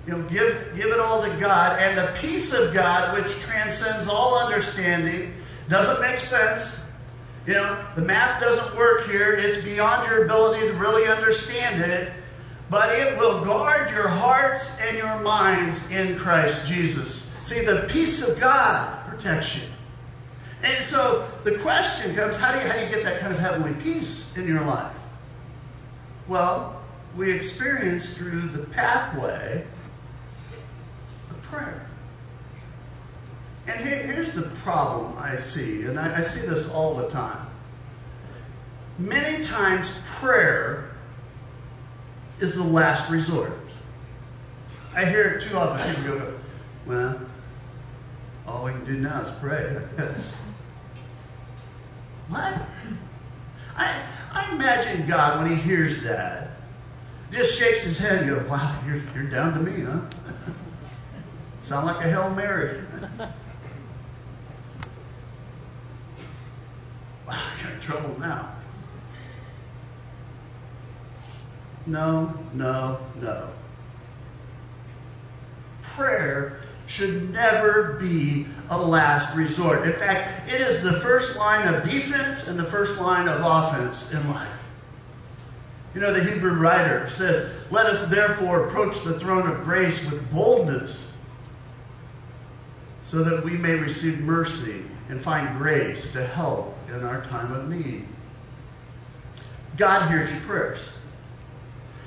You 0.06 0.16
know, 0.16 0.22
give, 0.28 0.72
give 0.74 0.86
it 0.86 0.98
all 0.98 1.22
to 1.22 1.28
God, 1.38 1.78
and 1.78 1.96
the 1.96 2.18
peace 2.20 2.52
of 2.52 2.72
God, 2.72 3.18
which 3.18 3.38
transcends 3.38 4.06
all 4.06 4.38
understanding, 4.38 5.34
doesn't 5.68 6.00
make 6.00 6.20
sense. 6.20 6.80
You 7.46 7.54
know, 7.54 7.84
the 7.94 8.02
math 8.02 8.40
doesn't 8.40 8.76
work 8.76 9.06
here. 9.06 9.32
It's 9.34 9.56
beyond 9.56 10.06
your 10.06 10.24
ability 10.24 10.66
to 10.66 10.74
really 10.74 11.06
understand 11.06 11.80
it. 11.80 12.12
But 12.70 12.90
it 12.90 13.18
will 13.18 13.44
guard 13.44 13.90
your 13.90 14.08
hearts 14.08 14.70
and 14.80 14.96
your 14.96 15.18
minds 15.20 15.90
in 15.90 16.16
Christ 16.16 16.64
Jesus. 16.66 17.30
See, 17.42 17.64
the 17.64 17.86
peace 17.90 18.26
of 18.26 18.38
God 18.38 19.06
protects 19.06 19.56
you. 19.56 19.62
And 20.62 20.84
so 20.84 21.26
the 21.44 21.58
question 21.58 22.14
comes 22.14 22.36
how 22.36 22.52
do 22.52 22.60
you, 22.60 22.68
how 22.68 22.78
do 22.78 22.84
you 22.84 22.90
get 22.90 23.02
that 23.02 23.18
kind 23.20 23.32
of 23.32 23.38
heavenly 23.38 23.74
peace 23.82 24.36
in 24.36 24.46
your 24.46 24.64
life? 24.64 24.94
Well, 26.28 26.80
we 27.16 27.32
experience 27.32 28.10
through 28.10 28.42
the 28.48 28.60
pathway 28.66 29.66
prayer. 31.50 31.86
And 33.66 33.80
here, 33.80 33.98
here's 33.98 34.32
the 34.32 34.42
problem 34.42 35.16
I 35.18 35.36
see, 35.36 35.82
and 35.82 35.98
I, 35.98 36.18
I 36.18 36.20
see 36.20 36.46
this 36.46 36.68
all 36.70 36.94
the 36.94 37.08
time. 37.08 37.46
Many 38.98 39.42
times, 39.42 39.92
prayer 40.04 40.90
is 42.40 42.56
the 42.56 42.62
last 42.62 43.10
resort. 43.10 43.52
I 44.94 45.04
hear 45.04 45.28
it 45.28 45.42
too 45.42 45.56
often. 45.56 45.94
People 45.94 46.18
go, 46.18 46.34
well, 46.86 47.20
all 48.46 48.64
we 48.64 48.72
can 48.72 48.84
do 48.84 48.94
now 48.94 49.20
is 49.20 49.30
pray. 49.40 49.76
what? 52.28 52.58
I, 53.76 54.02
I 54.32 54.52
imagine 54.52 55.06
God, 55.06 55.42
when 55.42 55.50
He 55.50 55.56
hears 55.56 56.02
that, 56.02 56.50
just 57.30 57.56
shakes 57.58 57.82
his 57.82 57.96
head 57.96 58.22
and 58.22 58.30
goes, 58.30 58.48
Wow, 58.48 58.78
you're, 58.86 59.00
you're 59.14 59.30
down 59.30 59.54
to 59.54 59.60
me, 59.60 59.84
huh? 59.84 60.00
Sound 61.70 61.86
like 61.86 62.04
a 62.04 62.10
Hail 62.10 62.28
Mary. 62.34 62.80
wow, 67.28 67.52
you're 67.62 67.70
in 67.70 67.78
trouble 67.78 68.18
now. 68.18 68.48
No, 71.86 72.34
no, 72.54 72.98
no. 73.20 73.50
Prayer 75.80 76.62
should 76.88 77.32
never 77.32 77.92
be 78.00 78.46
a 78.70 78.76
last 78.76 79.32
resort. 79.36 79.86
In 79.86 79.92
fact, 79.92 80.52
it 80.52 80.60
is 80.60 80.82
the 80.82 80.94
first 80.94 81.36
line 81.36 81.72
of 81.72 81.84
defense 81.84 82.48
and 82.48 82.58
the 82.58 82.64
first 82.64 82.98
line 82.98 83.28
of 83.28 83.42
offense 83.44 84.10
in 84.10 84.28
life. 84.28 84.64
You 85.94 86.00
know, 86.00 86.12
the 86.12 86.24
Hebrew 86.24 86.54
writer 86.54 87.08
says, 87.08 87.64
Let 87.70 87.86
us 87.86 88.06
therefore 88.06 88.66
approach 88.66 89.04
the 89.04 89.20
throne 89.20 89.48
of 89.48 89.62
grace 89.62 90.04
with 90.10 90.28
boldness 90.32 91.09
so 93.10 93.24
that 93.24 93.44
we 93.44 93.56
may 93.56 93.74
receive 93.74 94.20
mercy 94.20 94.84
and 95.08 95.20
find 95.20 95.58
grace 95.58 96.10
to 96.10 96.24
help 96.24 96.78
in 96.90 97.02
our 97.02 97.20
time 97.22 97.52
of 97.52 97.68
need. 97.68 98.06
God 99.76 100.08
hears 100.08 100.30
your 100.30 100.40
prayers. 100.42 100.90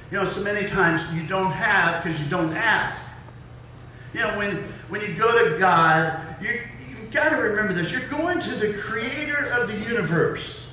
You 0.09 0.19
know, 0.19 0.23
so 0.23 0.41
many 0.41 0.65
times 0.65 1.03
you 1.13 1.27
don't 1.27 1.51
have 1.51 2.01
because 2.01 2.21
you 2.21 2.29
don't 2.29 2.53
ask. 2.53 3.03
You 4.13 4.21
know, 4.21 4.37
when, 4.37 4.63
when 4.87 5.01
you 5.01 5.13
go 5.15 5.49
to 5.49 5.59
God, 5.59 6.41
you, 6.41 6.61
you've 6.89 7.11
got 7.11 7.31
to 7.31 7.35
remember 7.35 7.73
this. 7.73 7.91
You're 7.91 8.07
going 8.07 8.39
to 8.39 8.55
the 8.55 8.73
creator 8.75 9.49
of 9.59 9.67
the 9.67 9.77
universe. 9.79 10.65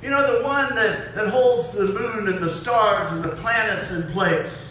You 0.00 0.10
know, 0.10 0.38
the 0.38 0.46
one 0.46 0.76
that, 0.76 1.16
that 1.16 1.26
holds 1.26 1.72
the 1.72 1.86
moon 1.86 2.28
and 2.28 2.38
the 2.38 2.48
stars 2.48 3.10
and 3.10 3.20
the 3.20 3.30
planets 3.30 3.90
in 3.90 4.04
place. 4.12 4.69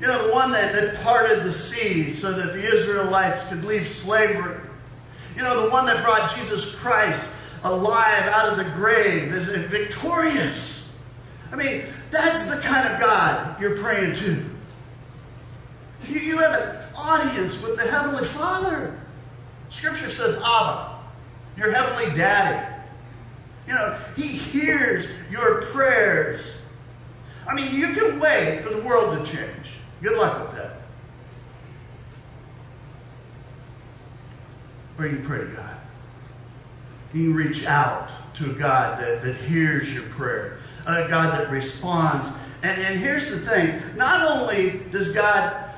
You 0.00 0.06
know, 0.06 0.28
the 0.28 0.32
one 0.32 0.52
that, 0.52 0.72
that 0.72 0.94
parted 1.02 1.42
the 1.42 1.52
seas 1.52 2.20
so 2.20 2.32
that 2.32 2.52
the 2.52 2.64
Israelites 2.64 3.44
could 3.44 3.64
leave 3.64 3.86
slavery. 3.86 4.60
You 5.34 5.42
know, 5.42 5.64
the 5.64 5.70
one 5.70 5.86
that 5.86 6.04
brought 6.04 6.34
Jesus 6.34 6.74
Christ 6.74 7.24
alive 7.64 8.24
out 8.24 8.48
of 8.48 8.56
the 8.56 8.70
grave 8.74 9.32
is 9.32 9.46
victorious. 9.46 10.90
I 11.50 11.56
mean, 11.56 11.84
that's 12.10 12.48
the 12.48 12.60
kind 12.60 12.92
of 12.92 13.00
God 13.00 13.60
you're 13.60 13.76
praying 13.76 14.14
to. 14.14 14.44
You, 16.08 16.20
you 16.20 16.38
have 16.38 16.60
an 16.60 16.84
audience 16.94 17.60
with 17.60 17.76
the 17.76 17.82
Heavenly 17.82 18.24
Father. 18.24 18.98
Scripture 19.68 20.10
says, 20.10 20.36
Abba, 20.36 20.98
your 21.56 21.72
Heavenly 21.72 22.16
Daddy. 22.16 22.66
You 23.66 23.74
know, 23.74 23.98
He 24.16 24.28
hears 24.28 25.08
your 25.30 25.62
prayers. 25.62 26.52
I 27.46 27.54
mean, 27.54 27.74
you 27.74 27.88
can 27.88 28.20
wait 28.20 28.62
for 28.62 28.70
the 28.70 28.82
world 28.82 29.24
to 29.24 29.32
change. 29.32 29.72
Good 30.02 30.16
luck 30.16 30.38
with 30.38 30.56
that. 30.56 30.78
or 34.98 35.06
you 35.06 35.20
pray 35.20 35.38
to 35.38 35.46
God. 35.46 35.76
You 37.14 37.32
reach 37.32 37.64
out 37.64 38.10
to 38.34 38.50
a 38.50 38.54
God 38.54 39.00
that, 39.00 39.22
that 39.22 39.36
hears 39.36 39.92
your 39.92 40.04
prayer, 40.04 40.58
a 40.86 41.08
God 41.08 41.32
that 41.32 41.50
responds. 41.50 42.30
And, 42.62 42.80
and 42.80 42.98
here's 42.98 43.30
the 43.30 43.38
thing 43.38 43.80
not 43.96 44.20
only 44.20 44.80
does 44.90 45.10
God 45.10 45.70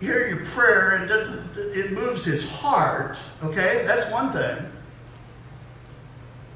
hear 0.00 0.28
your 0.28 0.44
prayer 0.46 0.90
and 0.92 1.58
it 1.58 1.92
moves 1.92 2.24
his 2.24 2.48
heart, 2.48 3.18
okay, 3.42 3.82
that's 3.84 4.10
one 4.10 4.30
thing. 4.32 4.56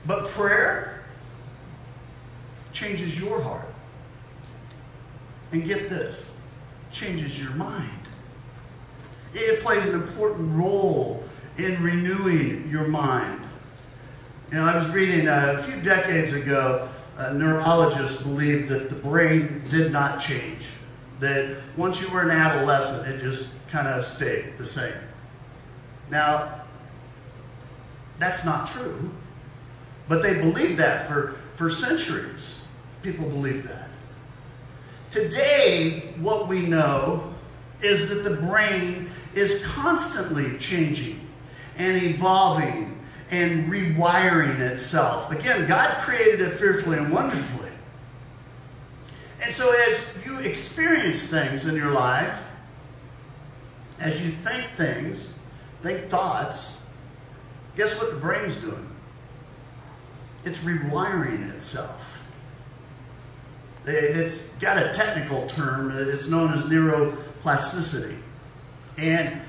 But 0.07 0.29
prayer 0.29 1.03
changes 2.73 3.19
your 3.19 3.43
heart. 3.43 3.69
And 5.51 5.67
get 5.67 5.91
this 5.91 6.33
changes 6.93 7.39
your 7.39 7.53
mind. 7.53 7.91
It 9.35 9.61
plays 9.61 9.87
an 9.87 9.95
important 9.95 10.55
role 10.57 11.25
in 11.59 11.83
renewing 11.83 12.69
your 12.69 12.87
mind. 12.87 13.41
You 14.51 14.59
know, 14.59 14.65
I 14.65 14.75
was 14.75 14.89
reading 14.91 15.29
uh, 15.29 15.57
a 15.59 15.63
few 15.63 15.81
decades 15.81 16.33
ago, 16.33 16.89
a 17.17 17.33
neurologist 17.33 18.23
believed 18.23 18.69
that 18.69 18.89
the 18.89 18.95
brain 18.95 19.63
did 19.71 19.93
not 19.93 20.21
change. 20.21 20.67
That 21.21 21.57
once 21.77 22.01
you 22.01 22.11
were 22.11 22.23
an 22.23 22.31
adolescent, 22.31 23.09
it 23.09 23.21
just 23.21 23.57
kind 23.69 23.87
of 23.87 24.05
stayed 24.05 24.59
the 24.59 24.67
same. 24.67 24.93
Now, 26.11 26.61
that's 28.19 28.45
not 28.45 28.67
true. 28.67 29.11
But 30.09 30.23
they 30.23 30.35
believed 30.35 30.79
that 30.79 31.07
for, 31.07 31.37
for 31.57 31.71
centuries. 31.71 32.61
People 33.03 33.29
believed 33.29 33.67
that. 33.69 33.82
Today, 35.13 36.15
what 36.21 36.49
we 36.49 36.63
know 36.63 37.35
is 37.83 38.09
that 38.09 38.25
the 38.25 38.41
brain 38.47 39.11
is 39.35 39.63
constantly 39.67 40.57
changing 40.57 41.21
and 41.77 42.03
evolving 42.03 42.99
and 43.31 43.71
rewiring 43.71 44.59
itself. 44.59 45.31
Again, 45.31 45.69
God 45.69 45.99
created 45.99 46.41
it 46.41 46.55
fearfully 46.55 46.97
and 46.97 47.13
wonderfully. 47.13 47.69
And 49.43 49.53
so, 49.53 49.71
as 49.83 50.07
you 50.25 50.39
experience 50.39 51.25
things 51.25 51.67
in 51.67 51.75
your 51.75 51.91
life, 51.91 52.49
as 54.01 54.19
you 54.19 54.31
think 54.31 54.67
things, 54.69 55.29
think 55.83 56.09
thoughts, 56.09 56.73
guess 57.77 57.95
what 57.97 58.09
the 58.09 58.17
brain's 58.17 58.57
doing? 58.57 58.89
It's 60.47 60.61
rewiring 60.61 61.51
itself. 61.55 62.12
It's 63.87 64.41
got 64.61 64.79
a 64.79 64.91
technical 64.93 65.47
term, 65.47 65.91
it's 65.91 66.29
known 66.29 66.53
as 66.53 66.65
neuroplasticity. 66.65 68.17
And 68.97 69.41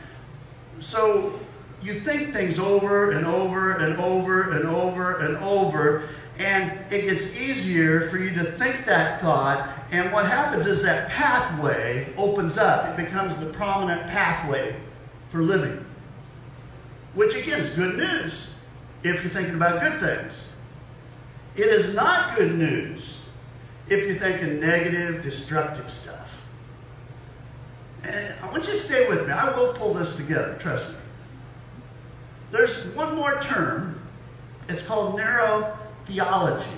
so 0.79 1.39
you 1.83 1.99
think 1.99 2.33
things 2.33 2.57
over 2.57 3.11
and 3.11 3.27
over 3.27 3.73
and 3.73 3.97
over 3.97 4.51
and 4.51 4.67
over 4.67 5.17
and 5.17 5.37
over, 5.37 6.09
and 6.39 6.71
it 6.91 7.03
gets 7.03 7.35
easier 7.35 8.01
for 8.01 8.17
you 8.17 8.31
to 8.31 8.43
think 8.43 8.85
that 8.85 9.21
thought. 9.21 9.69
And 9.91 10.11
what 10.11 10.25
happens 10.25 10.65
is 10.65 10.81
that 10.81 11.09
pathway 11.09 12.11
opens 12.17 12.57
up, 12.57 12.87
it 12.87 13.05
becomes 13.05 13.37
the 13.37 13.47
prominent 13.47 14.07
pathway 14.07 14.75
for 15.29 15.43
living. 15.43 15.85
Which, 17.13 17.35
again, 17.35 17.59
is 17.59 17.69
good 17.69 17.97
news 17.97 18.49
if 19.03 19.21
you're 19.21 19.31
thinking 19.31 19.53
about 19.53 19.79
good 19.81 19.99
things. 19.99 20.47
It 21.55 21.67
is 21.67 21.93
not 21.93 22.35
good 22.35 22.55
news 22.55 23.19
if 23.89 24.05
you're 24.05 24.15
thinking 24.15 24.59
negative, 24.59 25.21
destructive 25.21 25.91
stuff. 25.91 26.45
And 28.03 28.33
I 28.41 28.51
want 28.51 28.67
you 28.67 28.73
to 28.73 28.79
stay 28.79 29.07
with 29.07 29.27
me. 29.27 29.33
I 29.33 29.49
will 29.55 29.73
pull 29.73 29.93
this 29.93 30.15
together, 30.15 30.57
trust 30.59 30.89
me. 30.89 30.95
There's 32.51 32.85
one 32.87 33.15
more 33.15 33.39
term. 33.39 33.99
It's 34.69 34.83
called 34.83 35.17
narrow 35.17 35.77
theology. 36.05 36.69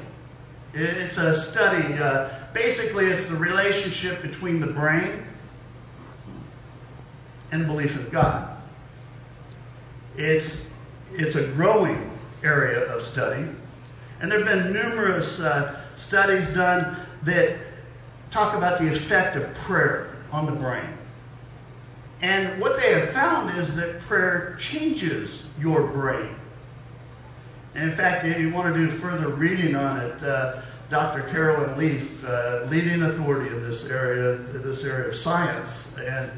It's 0.73 1.17
a 1.17 1.35
study. 1.35 1.93
Uh, 1.93 2.29
basically, 2.53 3.05
it's 3.05 3.25
the 3.27 3.35
relationship 3.35 4.21
between 4.21 4.59
the 4.59 4.67
brain 4.67 5.23
and 7.51 7.65
belief 7.65 7.99
in 7.99 8.09
God. 8.09 8.57
It's, 10.17 10.69
it's 11.13 11.35
a 11.35 11.47
growing 11.49 12.11
area 12.43 12.93
of 12.93 13.01
study. 13.01 13.47
And 14.21 14.31
there 14.31 14.43
have 14.43 14.47
been 14.47 14.73
numerous 14.73 15.39
uh, 15.39 15.84
studies 15.95 16.47
done 16.49 16.95
that 17.23 17.57
talk 18.31 18.55
about 18.55 18.79
the 18.79 18.89
effect 18.89 19.35
of 19.35 19.53
prayer 19.53 20.15
on 20.31 20.45
the 20.45 20.51
brain. 20.51 20.89
And 22.21 22.59
what 22.61 22.77
they 22.77 22.93
have 22.93 23.09
found 23.09 23.57
is 23.57 23.75
that 23.75 23.99
prayer 23.99 24.57
changes 24.59 25.47
your 25.59 25.87
brain. 25.87 26.35
And 27.75 27.83
in 27.83 27.91
fact, 27.91 28.25
if 28.25 28.39
you 28.39 28.51
want 28.51 28.73
to 28.73 28.81
do 28.81 28.89
further 28.89 29.29
reading 29.29 29.75
on 29.75 29.99
it, 29.99 30.23
uh, 30.23 30.61
Dr. 30.89 31.23
Caroline 31.23 31.77
Leaf, 31.77 32.23
uh, 32.23 32.65
leading 32.69 33.01
authority 33.03 33.53
in 33.53 33.61
this 33.61 33.85
area, 33.85 34.35
this 34.35 34.83
area 34.83 35.07
of 35.07 35.15
science, 35.15 35.93
and 35.97 36.31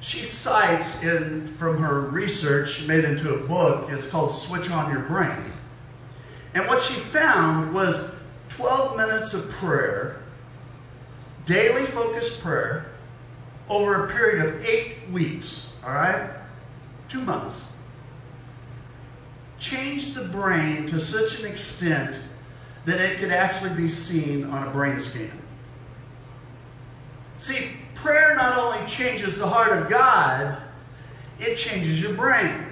she 0.00 0.22
cites 0.22 1.02
in 1.02 1.46
from 1.46 1.78
her 1.78 2.00
research 2.00 2.86
made 2.86 3.04
into 3.04 3.34
a 3.34 3.46
book. 3.46 3.90
It's 3.90 4.06
called 4.06 4.32
"Switch 4.32 4.70
on 4.70 4.92
Your 4.92 5.02
Brain," 5.02 5.52
and 6.54 6.66
what 6.66 6.82
she 6.82 6.94
found 6.94 7.72
was 7.72 8.10
12 8.56 8.96
minutes 8.98 9.32
of 9.32 9.48
prayer, 9.50 10.18
daily 11.46 11.84
focused 11.84 12.40
prayer, 12.40 12.86
over 13.68 14.04
a 14.04 14.10
period 14.10 14.44
of 14.44 14.64
eight 14.64 14.96
weeks, 15.10 15.68
all 15.84 15.92
right? 15.92 16.28
Two 17.08 17.22
months. 17.22 17.66
Changed 19.58 20.14
the 20.14 20.24
brain 20.24 20.86
to 20.88 21.00
such 21.00 21.40
an 21.40 21.46
extent 21.46 22.20
that 22.84 23.00
it 23.00 23.18
could 23.18 23.30
actually 23.30 23.74
be 23.74 23.88
seen 23.88 24.44
on 24.44 24.66
a 24.66 24.70
brain 24.70 25.00
scan. 25.00 25.30
See, 27.38 27.70
prayer 27.94 28.34
not 28.34 28.58
only 28.58 28.86
changes 28.86 29.38
the 29.38 29.46
heart 29.46 29.72
of 29.72 29.88
God, 29.88 30.58
it 31.40 31.56
changes 31.56 32.02
your 32.02 32.12
brain. 32.12 32.66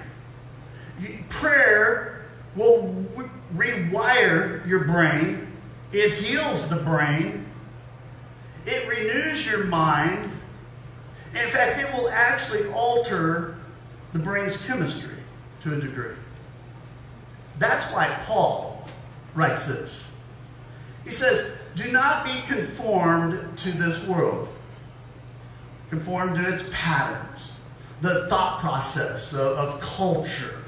Prayer 1.29 2.25
will 2.55 2.93
rewire 3.55 4.65
your 4.67 4.83
brain 4.83 5.50
it 5.93 6.13
heals 6.13 6.69
the 6.69 6.77
brain. 6.77 7.45
It 8.65 8.87
renews 8.87 9.45
your 9.45 9.65
mind. 9.65 10.31
In 11.33 11.49
fact, 11.49 11.79
it 11.79 11.91
will 11.93 12.09
actually 12.09 12.67
alter 12.69 13.55
the 14.13 14.19
brain's 14.19 14.57
chemistry 14.65 15.15
to 15.61 15.75
a 15.75 15.79
degree. 15.79 16.15
That's 17.59 17.85
why 17.93 18.07
Paul 18.23 18.85
writes 19.35 19.65
this. 19.65 20.05
He 21.03 21.11
says, 21.11 21.51
Do 21.75 21.91
not 21.91 22.25
be 22.25 22.41
conformed 22.47 23.57
to 23.59 23.71
this 23.71 24.01
world, 24.05 24.49
conformed 25.89 26.35
to 26.35 26.53
its 26.53 26.63
patterns, 26.71 27.59
the 28.01 28.27
thought 28.27 28.59
process 28.59 29.33
of, 29.33 29.57
of 29.57 29.81
culture, 29.81 30.63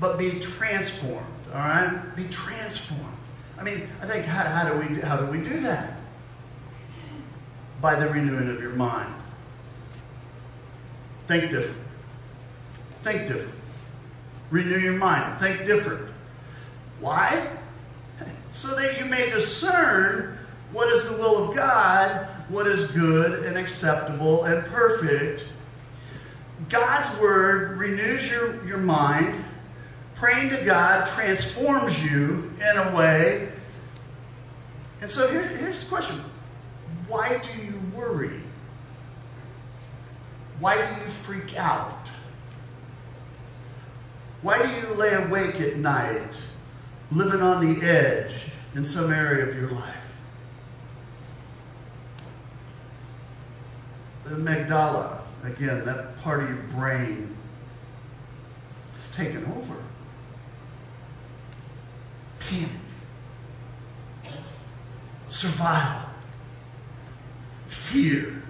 but 0.00 0.18
be 0.18 0.38
transformed, 0.38 1.26
all 1.52 1.60
right? 1.60 2.16
Be 2.16 2.24
transformed 2.24 3.12
I 3.58 3.62
mean, 3.62 3.88
I 4.00 4.06
think 4.06 4.24
how, 4.24 4.44
how 4.44 4.68
do 4.68 4.78
we 4.78 5.00
how 5.00 5.16
do 5.16 5.26
we 5.26 5.38
do 5.38 5.60
that? 5.60 5.94
By 7.80 7.94
the 7.96 8.08
renewing 8.08 8.48
of 8.48 8.60
your 8.60 8.72
mind. 8.72 9.12
Think 11.26 11.50
different. 11.50 11.80
Think 13.02 13.28
different. 13.28 13.58
Renew 14.50 14.78
your 14.78 14.98
mind. 14.98 15.38
Think 15.40 15.66
different. 15.66 16.08
Why? 17.00 17.48
So 18.54 18.76
that 18.76 18.98
you 18.98 19.06
may 19.06 19.30
discern 19.30 20.36
what 20.72 20.88
is 20.88 21.04
the 21.04 21.16
will 21.16 21.48
of 21.48 21.56
God, 21.56 22.28
what 22.50 22.66
is 22.66 22.84
good 22.90 23.46
and 23.46 23.56
acceptable 23.56 24.44
and 24.44 24.62
perfect. 24.66 25.46
God's 26.68 27.18
word 27.18 27.78
renews 27.78 28.30
your, 28.30 28.62
your 28.66 28.76
mind. 28.76 29.41
Praying 30.22 30.50
to 30.50 30.64
God 30.64 31.04
transforms 31.04 32.00
you 32.00 32.54
in 32.60 32.76
a 32.78 32.94
way 32.94 33.48
and 35.02 35.10
so 35.10 35.28
here, 35.28 35.42
here's 35.42 35.82
the 35.82 35.88
question 35.88 36.20
why 37.08 37.38
do 37.38 37.60
you 37.60 37.74
worry? 37.92 38.40
Why 40.60 40.76
do 40.76 41.02
you 41.02 41.08
freak 41.08 41.56
out? 41.56 42.06
Why 44.42 44.62
do 44.62 44.68
you 44.68 44.94
lay 44.94 45.12
awake 45.12 45.60
at 45.60 45.76
night, 45.76 46.34
living 47.10 47.42
on 47.42 47.66
the 47.66 47.84
edge 47.84 48.32
in 48.76 48.84
some 48.84 49.12
area 49.12 49.48
of 49.48 49.56
your 49.56 49.70
life? 49.70 50.14
The 54.22 54.36
amygdala, 54.36 55.18
again, 55.42 55.84
that 55.84 56.16
part 56.18 56.44
of 56.44 56.48
your 56.48 56.62
brain, 56.78 57.36
is 58.96 59.08
taken 59.08 59.44
over. 59.46 59.82
Panic 62.52 62.82
survival, 65.32 66.08
fear. 67.66 68.42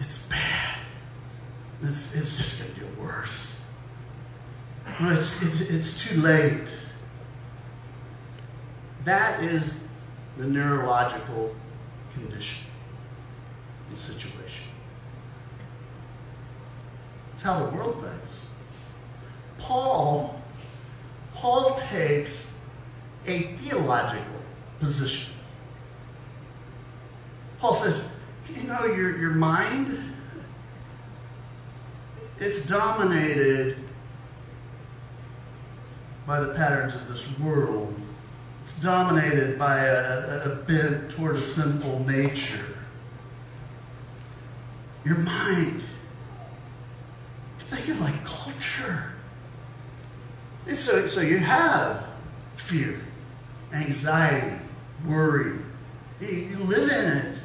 It's 0.00 0.26
bad. 0.28 0.78
it's, 1.82 2.14
it's 2.14 2.36
just 2.36 2.60
going 2.60 2.74
to 2.74 2.80
get 2.80 2.98
worse. 2.98 3.60
It's, 5.00 5.42
it's, 5.42 5.60
it's 5.60 6.04
too 6.04 6.20
late. 6.20 6.68
That 9.04 9.42
is 9.42 9.84
the 10.36 10.46
neurological 10.46 11.54
condition 12.14 12.64
and 13.88 13.98
situation. 13.98 14.64
It's 17.34 17.42
how 17.42 17.64
the 17.64 17.70
world 17.76 18.00
thinks. 18.00 18.16
Paul, 19.58 20.37
Paul 21.40 21.76
takes 21.76 22.52
a 23.24 23.42
theological 23.58 24.42
position. 24.80 25.32
Paul 27.60 27.74
says, 27.74 28.08
you 28.56 28.64
know, 28.64 28.86
your, 28.86 29.16
your 29.16 29.30
mind, 29.30 30.14
it's 32.40 32.66
dominated 32.66 33.76
by 36.26 36.40
the 36.40 36.54
patterns 36.54 36.96
of 36.96 37.06
this 37.06 37.38
world. 37.38 37.94
It's 38.62 38.72
dominated 38.72 39.60
by 39.60 39.84
a, 39.84 40.42
a, 40.44 40.56
bent 40.66 41.12
toward 41.12 41.36
a 41.36 41.42
sinful 41.42 42.04
nature. 42.04 42.76
Your 45.04 45.18
mind, 45.18 45.84
think 47.60 47.88
of 47.90 48.00
like 48.00 48.24
culture. 48.24 49.12
So, 50.74 51.06
so 51.06 51.20
you 51.20 51.38
have 51.38 52.06
fear, 52.54 53.00
anxiety, 53.72 54.54
worry. 55.06 55.58
You, 56.20 56.28
you 56.28 56.58
live 56.58 56.90
in 56.90 57.16
it. 57.16 57.40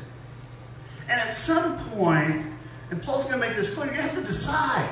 And 1.08 1.20
at 1.20 1.36
some 1.36 1.78
point, 1.90 2.46
and 2.92 3.02
Paul's 3.02 3.24
going 3.24 3.40
to 3.40 3.48
make 3.48 3.56
this 3.56 3.70
clear, 3.70 3.92
you 3.92 4.02
have 4.02 4.14
to 4.14 4.22
decide. 4.22 4.90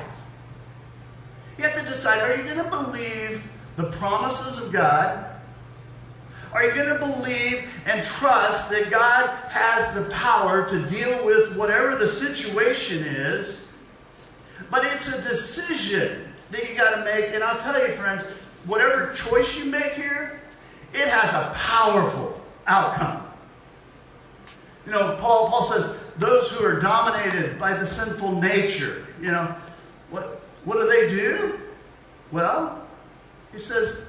You 1.58 1.64
have 1.64 1.74
to 1.74 1.84
decide 1.84 2.22
are 2.22 2.34
you 2.34 2.42
going 2.42 2.56
to 2.56 2.70
believe 2.70 3.42
the 3.76 3.90
promises 3.92 4.58
of 4.58 4.72
God? 4.72 5.26
Are 6.52 6.64
you 6.64 6.72
going 6.72 6.88
to 6.88 6.98
believe 6.98 7.70
and 7.86 8.02
trust 8.02 8.70
that 8.70 8.90
God 8.90 9.28
has 9.48 9.92
the 9.92 10.04
power 10.10 10.66
to 10.68 10.86
deal 10.86 11.24
with 11.24 11.56
whatever 11.56 11.96
the 11.96 12.08
situation 12.08 13.04
is? 13.04 13.68
But 14.70 14.84
it's 14.84 15.08
a 15.08 15.22
decision 15.22 16.31
that 16.52 16.68
you 16.68 16.76
got 16.76 16.94
to 16.94 17.04
make. 17.04 17.34
And 17.34 17.42
I'll 17.42 17.58
tell 17.58 17.78
you, 17.80 17.92
friends, 17.92 18.22
whatever 18.66 19.12
choice 19.14 19.56
you 19.56 19.64
make 19.64 19.94
here, 19.94 20.40
it 20.94 21.08
has 21.08 21.32
a 21.32 21.50
powerful 21.54 22.40
outcome. 22.66 23.26
You 24.86 24.92
know, 24.92 25.16
Paul, 25.18 25.48
Paul 25.48 25.62
says, 25.62 25.96
those 26.18 26.50
who 26.50 26.64
are 26.64 26.78
dominated 26.78 27.58
by 27.58 27.74
the 27.74 27.86
sinful 27.86 28.40
nature, 28.40 29.06
you 29.20 29.30
know, 29.30 29.54
what, 30.10 30.42
what 30.64 30.74
do 30.74 30.86
they 30.86 31.08
do? 31.08 31.58
Well, 32.30 32.86
he 33.52 33.58
says, 33.58 34.02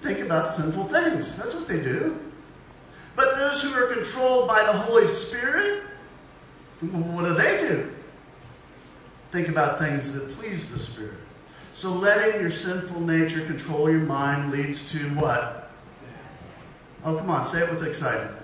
think 0.00 0.20
about 0.20 0.46
sinful 0.46 0.84
things. 0.84 1.36
That's 1.36 1.54
what 1.54 1.66
they 1.66 1.82
do. 1.82 2.18
But 3.14 3.34
those 3.34 3.62
who 3.62 3.72
are 3.72 3.86
controlled 3.92 4.48
by 4.48 4.62
the 4.64 4.72
Holy 4.72 5.06
Spirit, 5.06 5.82
what 6.80 7.24
do 7.24 7.34
they 7.34 7.58
do? 7.58 7.90
Think 9.30 9.48
about 9.48 9.78
things 9.78 10.12
that 10.12 10.30
please 10.38 10.70
the 10.70 10.78
Spirit. 10.78 11.18
So 11.76 11.92
letting 11.92 12.40
your 12.40 12.48
sinful 12.48 13.02
nature 13.02 13.44
control 13.44 13.90
your 13.90 14.00
mind 14.00 14.50
leads 14.50 14.90
to 14.92 14.98
what? 15.10 15.70
Oh, 17.04 17.18
come 17.18 17.28
on, 17.28 17.44
say 17.44 17.62
it 17.62 17.68
with 17.68 17.86
excitement. 17.86 18.34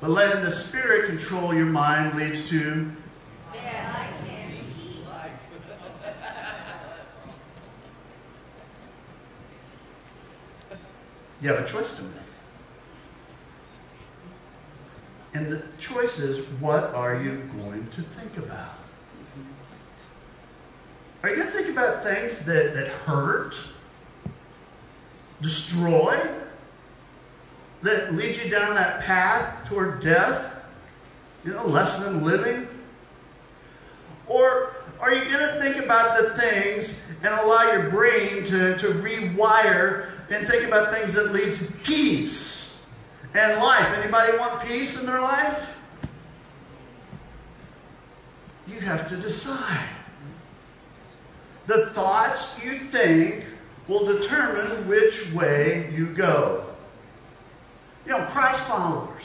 But 0.00 0.10
letting 0.10 0.42
the 0.42 0.50
Spirit 0.50 1.06
control 1.06 1.54
your 1.54 1.66
mind 1.66 2.16
leads 2.16 2.50
to 2.50 2.90
You 11.40 11.50
have 11.50 11.60
a 11.60 11.68
choice 11.68 11.92
to 11.92 12.02
make. 12.02 12.12
And 15.34 15.52
the 15.52 15.62
choice 15.78 16.18
is 16.18 16.44
what 16.58 16.92
are 16.94 17.22
you 17.22 17.48
going 17.60 17.86
to 17.90 18.02
think 18.02 18.38
about? 18.38 18.83
Are 21.24 21.30
you 21.30 21.36
going 21.36 21.48
to 21.48 21.54
think 21.54 21.70
about 21.70 22.02
things 22.02 22.40
that, 22.40 22.74
that 22.74 22.86
hurt, 22.86 23.56
destroy, 25.40 26.20
that 27.80 28.14
lead 28.14 28.36
you 28.36 28.50
down 28.50 28.74
that 28.74 29.00
path 29.00 29.66
toward 29.66 30.02
death? 30.02 30.54
You 31.42 31.54
know, 31.54 31.66
less 31.66 32.04
than 32.04 32.24
living? 32.24 32.68
Or 34.26 34.74
are 35.00 35.14
you 35.14 35.24
going 35.24 35.38
to 35.38 35.58
think 35.58 35.76
about 35.82 36.20
the 36.20 36.38
things 36.38 37.00
and 37.22 37.32
allow 37.32 37.72
your 37.72 37.88
brain 37.88 38.44
to, 38.44 38.76
to 38.76 38.86
rewire 38.88 40.10
and 40.28 40.46
think 40.46 40.66
about 40.66 40.92
things 40.92 41.14
that 41.14 41.32
lead 41.32 41.54
to 41.54 41.64
peace 41.84 42.76
and 43.32 43.62
life? 43.62 43.90
Anybody 43.94 44.36
want 44.36 44.62
peace 44.62 45.00
in 45.00 45.06
their 45.06 45.22
life? 45.22 45.74
You 48.66 48.78
have 48.80 49.08
to 49.08 49.16
decide. 49.16 49.88
The 51.66 51.86
thoughts 51.90 52.58
you 52.62 52.78
think 52.78 53.44
will 53.88 54.04
determine 54.04 54.88
which 54.88 55.30
way 55.32 55.90
you 55.94 56.06
go. 56.06 56.64
You 58.04 58.12
know, 58.12 58.24
Christ 58.26 58.64
followers. 58.64 59.22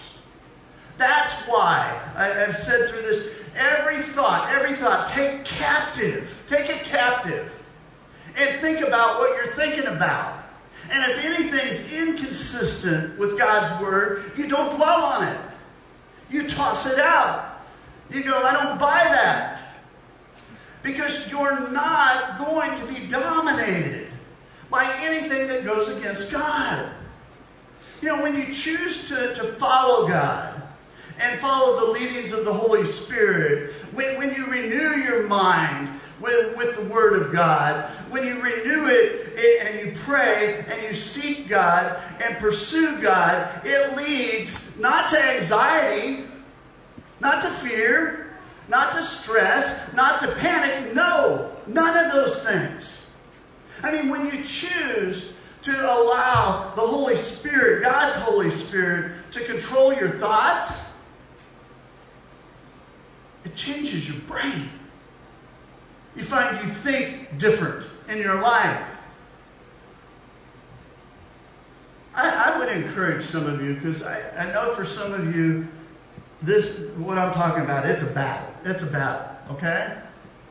That's 0.97 1.33
why 1.47 1.99
I, 2.15 2.25
have 2.27 2.55
said 2.55 2.89
through 2.89 3.01
this 3.01 3.29
every 3.55 3.97
thought, 3.97 4.53
every 4.53 4.73
thought, 4.73 5.07
take 5.07 5.45
captive, 5.45 6.43
take 6.47 6.69
it 6.69 6.83
captive, 6.83 7.53
and 8.35 8.59
think 8.59 8.81
about 8.81 9.17
what 9.17 9.35
you're 9.35 9.53
thinking 9.55 9.87
about. 9.87 10.43
And 10.91 11.09
if 11.09 11.23
anything's 11.23 11.91
inconsistent 11.91 13.17
with 13.17 13.37
God's 13.37 13.81
word, 13.81 14.31
you 14.37 14.47
don't 14.47 14.75
dwell 14.75 15.03
on 15.03 15.27
it. 15.27 15.39
You 16.29 16.47
toss 16.47 16.91
it 16.91 16.99
out. 16.99 17.61
You 18.09 18.23
go, 18.23 18.41
I 18.43 18.53
don't 18.53 18.79
buy 18.79 19.03
that. 19.03 19.58
Because 20.81 21.29
you're 21.29 21.69
not 21.71 22.37
going 22.37 22.75
to 22.75 22.85
be 22.85 23.07
dominated 23.07 24.07
by 24.69 24.91
anything 25.01 25.47
that 25.47 25.63
goes 25.63 25.89
against 25.89 26.31
God. 26.31 26.91
You 28.01 28.09
know, 28.09 28.21
when 28.21 28.37
you 28.37 28.53
choose 28.53 29.07
to, 29.09 29.33
to 29.33 29.43
follow 29.53 30.07
God 30.07 30.61
and 31.19 31.39
follow 31.39 31.85
the 31.85 31.91
leadings 31.91 32.31
of 32.31 32.45
the 32.45 32.53
Holy 32.53 32.85
Spirit, 32.85 33.73
when, 33.93 34.17
when 34.17 34.33
you 34.33 34.45
renew 34.45 34.95
your 34.95 35.27
mind 35.27 35.89
with, 36.21 36.55
with 36.55 36.75
the 36.75 36.83
Word 36.83 37.21
of 37.21 37.33
God, 37.33 37.89
when 38.09 38.25
you 38.25 38.41
renew 38.41 38.87
it 38.87 39.65
and 39.65 39.85
you 39.85 39.93
pray 40.01 40.63
and 40.69 40.81
you 40.83 40.93
seek 40.93 41.47
God 41.49 42.01
and 42.21 42.37
pursue 42.37 43.01
God, 43.01 43.61
it 43.65 43.97
leads 43.97 44.77
not 44.77 45.09
to 45.09 45.21
anxiety, 45.21 46.23
not 47.19 47.41
to 47.41 47.49
fear, 47.49 48.28
not 48.69 48.93
to 48.93 49.03
stress, 49.03 49.91
not 49.93 50.19
to 50.21 50.27
panic. 50.35 50.93
No, 50.93 51.51
none 51.67 52.05
of 52.05 52.13
those 52.13 52.45
things. 52.45 53.01
I 53.83 53.91
mean, 53.91 54.09
when 54.09 54.25
you 54.27 54.43
choose 54.43 55.33
to 55.63 55.71
allow 55.71 56.73
the 56.75 56.81
Holy 56.81 57.15
Spirit, 57.15 57.83
God's 57.83 58.15
Holy 58.15 58.49
Spirit, 58.49 59.31
to 59.31 59.43
control 59.43 59.93
your 59.93 60.09
thoughts, 60.09 60.89
it 63.43 63.55
changes 63.55 64.07
your 64.07 64.19
brain. 64.21 64.69
You 66.15 66.23
find 66.23 66.57
you 66.63 66.69
think 66.69 67.37
different 67.37 67.89
in 68.07 68.17
your 68.19 68.41
life. 68.41 68.85
I, 72.15 72.51
I 72.51 72.59
would 72.59 72.69
encourage 72.69 73.23
some 73.23 73.45
of 73.45 73.63
you, 73.63 73.75
because 73.75 74.03
I, 74.03 74.19
I 74.37 74.51
know 74.51 74.73
for 74.73 74.83
some 74.83 75.13
of 75.13 75.35
you, 75.35 75.67
this, 76.41 76.79
what 76.97 77.17
I'm 77.17 77.33
talking 77.33 77.63
about, 77.63 77.85
it's 77.85 78.01
a 78.01 78.07
battle. 78.07 78.48
It's 78.65 78.83
a 78.83 78.87
battle, 78.87 79.27
okay? 79.51 79.97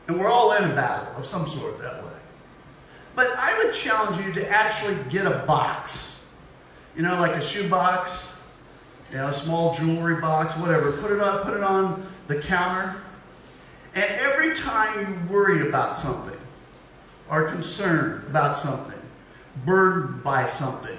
And 0.07 0.19
we're 0.19 0.31
all 0.31 0.53
in 0.53 0.63
a 0.63 0.73
battle 0.73 1.15
of 1.15 1.25
some 1.25 1.45
sort 1.45 1.79
that 1.79 2.03
way. 2.03 2.09
But 3.15 3.29
I 3.37 3.57
would 3.57 3.73
challenge 3.73 4.25
you 4.25 4.33
to 4.33 4.49
actually 4.49 4.97
get 5.09 5.25
a 5.25 5.45
box. 5.45 6.23
You 6.95 7.03
know, 7.03 7.19
like 7.19 7.35
a 7.35 7.41
shoe 7.41 7.69
box, 7.69 8.33
you 9.11 9.17
know, 9.17 9.27
a 9.27 9.33
small 9.33 9.73
jewelry 9.73 10.19
box, 10.19 10.55
whatever. 10.57 10.91
Put 10.93 11.11
it 11.11 11.19
on, 11.19 11.43
put 11.43 11.53
it 11.53 11.63
on 11.63 12.05
the 12.27 12.41
counter. 12.41 12.95
And 13.93 14.05
every 14.05 14.55
time 14.55 14.99
you 14.99 15.33
worry 15.33 15.67
about 15.67 15.95
something, 15.95 16.37
are 17.29 17.45
concerned 17.45 18.25
about 18.27 18.57
something, 18.57 18.99
burdened 19.65 20.23
by 20.23 20.47
something, 20.47 20.97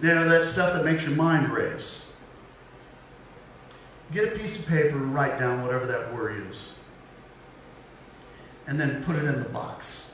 you 0.00 0.08
know, 0.08 0.28
that 0.28 0.44
stuff 0.44 0.72
that 0.72 0.84
makes 0.84 1.04
your 1.04 1.14
mind 1.14 1.48
race 1.50 2.05
Get 4.12 4.32
a 4.32 4.38
piece 4.38 4.58
of 4.58 4.66
paper 4.66 4.96
and 4.96 5.14
write 5.14 5.38
down 5.38 5.62
whatever 5.62 5.86
that 5.86 6.14
worry 6.14 6.36
is. 6.42 6.68
And 8.66 8.78
then 8.78 9.02
put 9.04 9.16
it 9.16 9.24
in 9.24 9.42
the 9.42 9.48
box. 9.48 10.10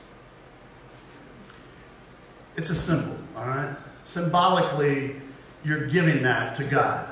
It's 2.55 2.69
a 2.69 2.75
symbol, 2.75 3.17
all 3.35 3.45
right? 3.45 3.75
Symbolically, 4.05 5.21
you're 5.63 5.87
giving 5.87 6.21
that 6.23 6.55
to 6.55 6.63
God. 6.63 7.07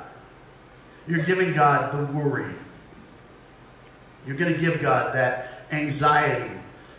You're 1.08 1.24
giving 1.24 1.54
God 1.54 1.94
the 1.94 2.12
worry. 2.13 2.54
You're 4.28 4.38
going 4.38 4.54
to 4.54 4.60
give 4.60 4.82
God 4.82 5.15
that 5.15 5.65
anxiety, 5.72 6.52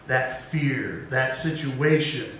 that 0.07 0.42
fear, 0.42 1.07
that 1.11 1.37
situation. 1.37 2.38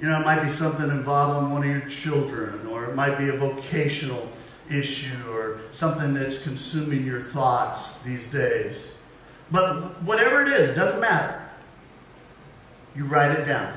You 0.00 0.08
know, 0.08 0.20
it 0.20 0.24
might 0.24 0.42
be 0.42 0.48
something 0.48 0.90
involving 0.90 1.50
one 1.50 1.62
of 1.62 1.70
your 1.70 1.88
children, 1.88 2.66
or 2.66 2.84
it 2.86 2.94
might 2.94 3.16
be 3.16 3.28
a 3.28 3.36
vocational 3.36 4.28
issue, 4.70 5.30
or 5.30 5.60
something 5.72 6.14
that's 6.14 6.38
consuming 6.38 7.04
your 7.04 7.20
thoughts 7.20 7.98
these 7.98 8.26
days. 8.26 8.90
But 9.50 10.02
whatever 10.02 10.42
it 10.42 10.48
is, 10.48 10.70
it 10.70 10.74
doesn't 10.74 11.00
matter. 11.00 11.40
You 12.94 13.04
write 13.04 13.32
it 13.32 13.44
down, 13.44 13.76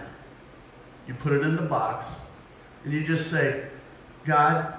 you 1.07 1.13
put 1.13 1.33
it 1.33 1.41
in 1.41 1.55
the 1.55 1.61
box, 1.61 2.05
and 2.83 2.93
you 2.93 3.03
just 3.03 3.29
say, 3.29 3.69
God, 4.25 4.73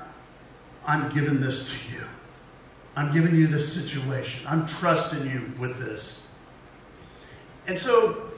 I'm 0.86 1.10
giving 1.10 1.40
this 1.40 1.70
to 1.70 1.92
you. 1.92 2.02
I'm 2.96 3.12
giving 3.12 3.34
you 3.34 3.46
this 3.46 3.72
situation. 3.72 4.46
I'm 4.46 4.66
trusting 4.66 5.24
you 5.28 5.52
with 5.58 5.78
this. 5.78 6.26
And 7.66 7.78
so 7.78 8.29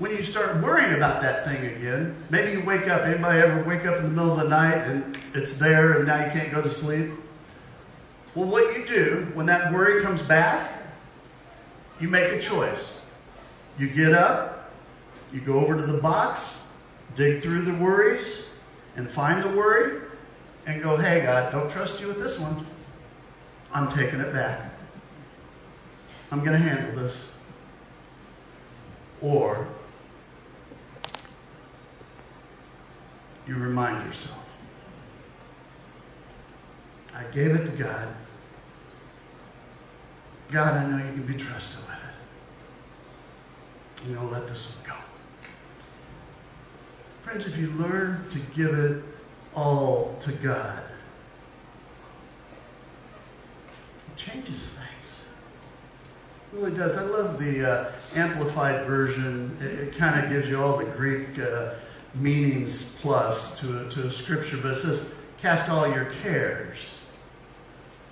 when 0.00 0.10
you 0.12 0.22
start 0.22 0.62
worrying 0.62 0.94
about 0.94 1.20
that 1.20 1.44
thing 1.44 1.62
again, 1.76 2.16
maybe 2.30 2.52
you 2.52 2.64
wake 2.64 2.88
up. 2.88 3.02
Anybody 3.02 3.38
ever 3.38 3.62
wake 3.64 3.84
up 3.84 3.98
in 3.98 4.04
the 4.04 4.08
middle 4.08 4.32
of 4.32 4.38
the 4.38 4.48
night 4.48 4.78
and 4.78 5.16
it's 5.34 5.52
there 5.52 5.98
and 5.98 6.06
now 6.06 6.24
you 6.24 6.30
can't 6.32 6.50
go 6.50 6.62
to 6.62 6.70
sleep? 6.70 7.10
Well, 8.34 8.46
what 8.46 8.74
you 8.74 8.86
do 8.86 9.28
when 9.34 9.44
that 9.46 9.70
worry 9.70 10.02
comes 10.02 10.22
back, 10.22 10.72
you 12.00 12.08
make 12.08 12.32
a 12.32 12.40
choice. 12.40 12.98
You 13.78 13.90
get 13.90 14.14
up, 14.14 14.72
you 15.34 15.40
go 15.42 15.60
over 15.60 15.76
to 15.76 15.82
the 15.82 16.00
box, 16.00 16.62
dig 17.14 17.42
through 17.42 17.62
the 17.62 17.74
worries, 17.74 18.42
and 18.96 19.08
find 19.10 19.44
the 19.44 19.50
worry, 19.50 20.00
and 20.66 20.82
go, 20.82 20.96
hey, 20.96 21.20
God, 21.20 21.52
don't 21.52 21.70
trust 21.70 22.00
you 22.00 22.06
with 22.06 22.18
this 22.18 22.38
one. 22.38 22.66
I'm 23.70 23.90
taking 23.92 24.20
it 24.20 24.32
back. 24.32 24.62
I'm 26.32 26.38
going 26.38 26.52
to 26.52 26.58
handle 26.58 27.02
this. 27.02 27.30
Or 29.20 29.68
you 33.50 33.56
remind 33.56 34.06
yourself 34.06 34.38
I 37.12 37.24
gave 37.32 37.50
it 37.56 37.64
to 37.66 37.72
God. 37.72 38.06
God, 40.52 40.74
I 40.74 40.86
know 40.88 40.96
you 40.98 41.12
can 41.12 41.22
be 41.24 41.34
trusted 41.34 41.84
with 41.86 41.98
it. 44.04 44.08
You 44.08 44.14
know, 44.14 44.24
let 44.26 44.46
this 44.46 44.74
one 44.76 44.86
go. 44.86 44.94
Friends, 47.20 47.46
if 47.46 47.58
you 47.58 47.70
learn 47.70 48.24
to 48.30 48.38
give 48.54 48.72
it 48.78 49.02
all 49.54 50.16
to 50.20 50.30
God, 50.32 50.82
it 54.06 54.16
changes 54.16 54.70
things. 54.70 55.26
It 56.52 56.56
really 56.56 56.76
does. 56.76 56.96
I 56.96 57.02
love 57.02 57.40
the 57.40 57.68
uh, 57.68 57.92
amplified 58.14 58.86
version. 58.86 59.58
It, 59.60 59.88
it 59.88 59.96
kind 59.96 60.24
of 60.24 60.30
gives 60.30 60.48
you 60.48 60.62
all 60.62 60.78
the 60.78 60.84
Greek 60.84 61.38
uh, 61.38 61.74
meanings 62.14 62.96
plus 62.96 63.58
to 63.60 63.88
to 63.90 64.06
a 64.06 64.10
scripture, 64.10 64.56
but 64.56 64.72
it 64.72 64.76
says, 64.76 65.10
Cast 65.40 65.70
all 65.70 65.88
your 65.88 66.06
cares, 66.22 66.76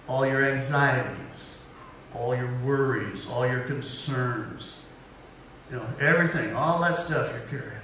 all 0.07 0.27
your 0.27 0.45
anxieties, 0.45 1.59
all 2.15 2.35
your 2.35 2.51
worries, 2.65 3.27
all 3.27 3.47
your 3.47 3.61
concerns, 3.61 4.85
you 5.71 5.77
know, 5.77 5.87
everything, 6.01 6.55
all 6.55 6.79
that 6.81 6.97
stuff 6.97 7.31
you're 7.31 7.61
carrying, 7.61 7.83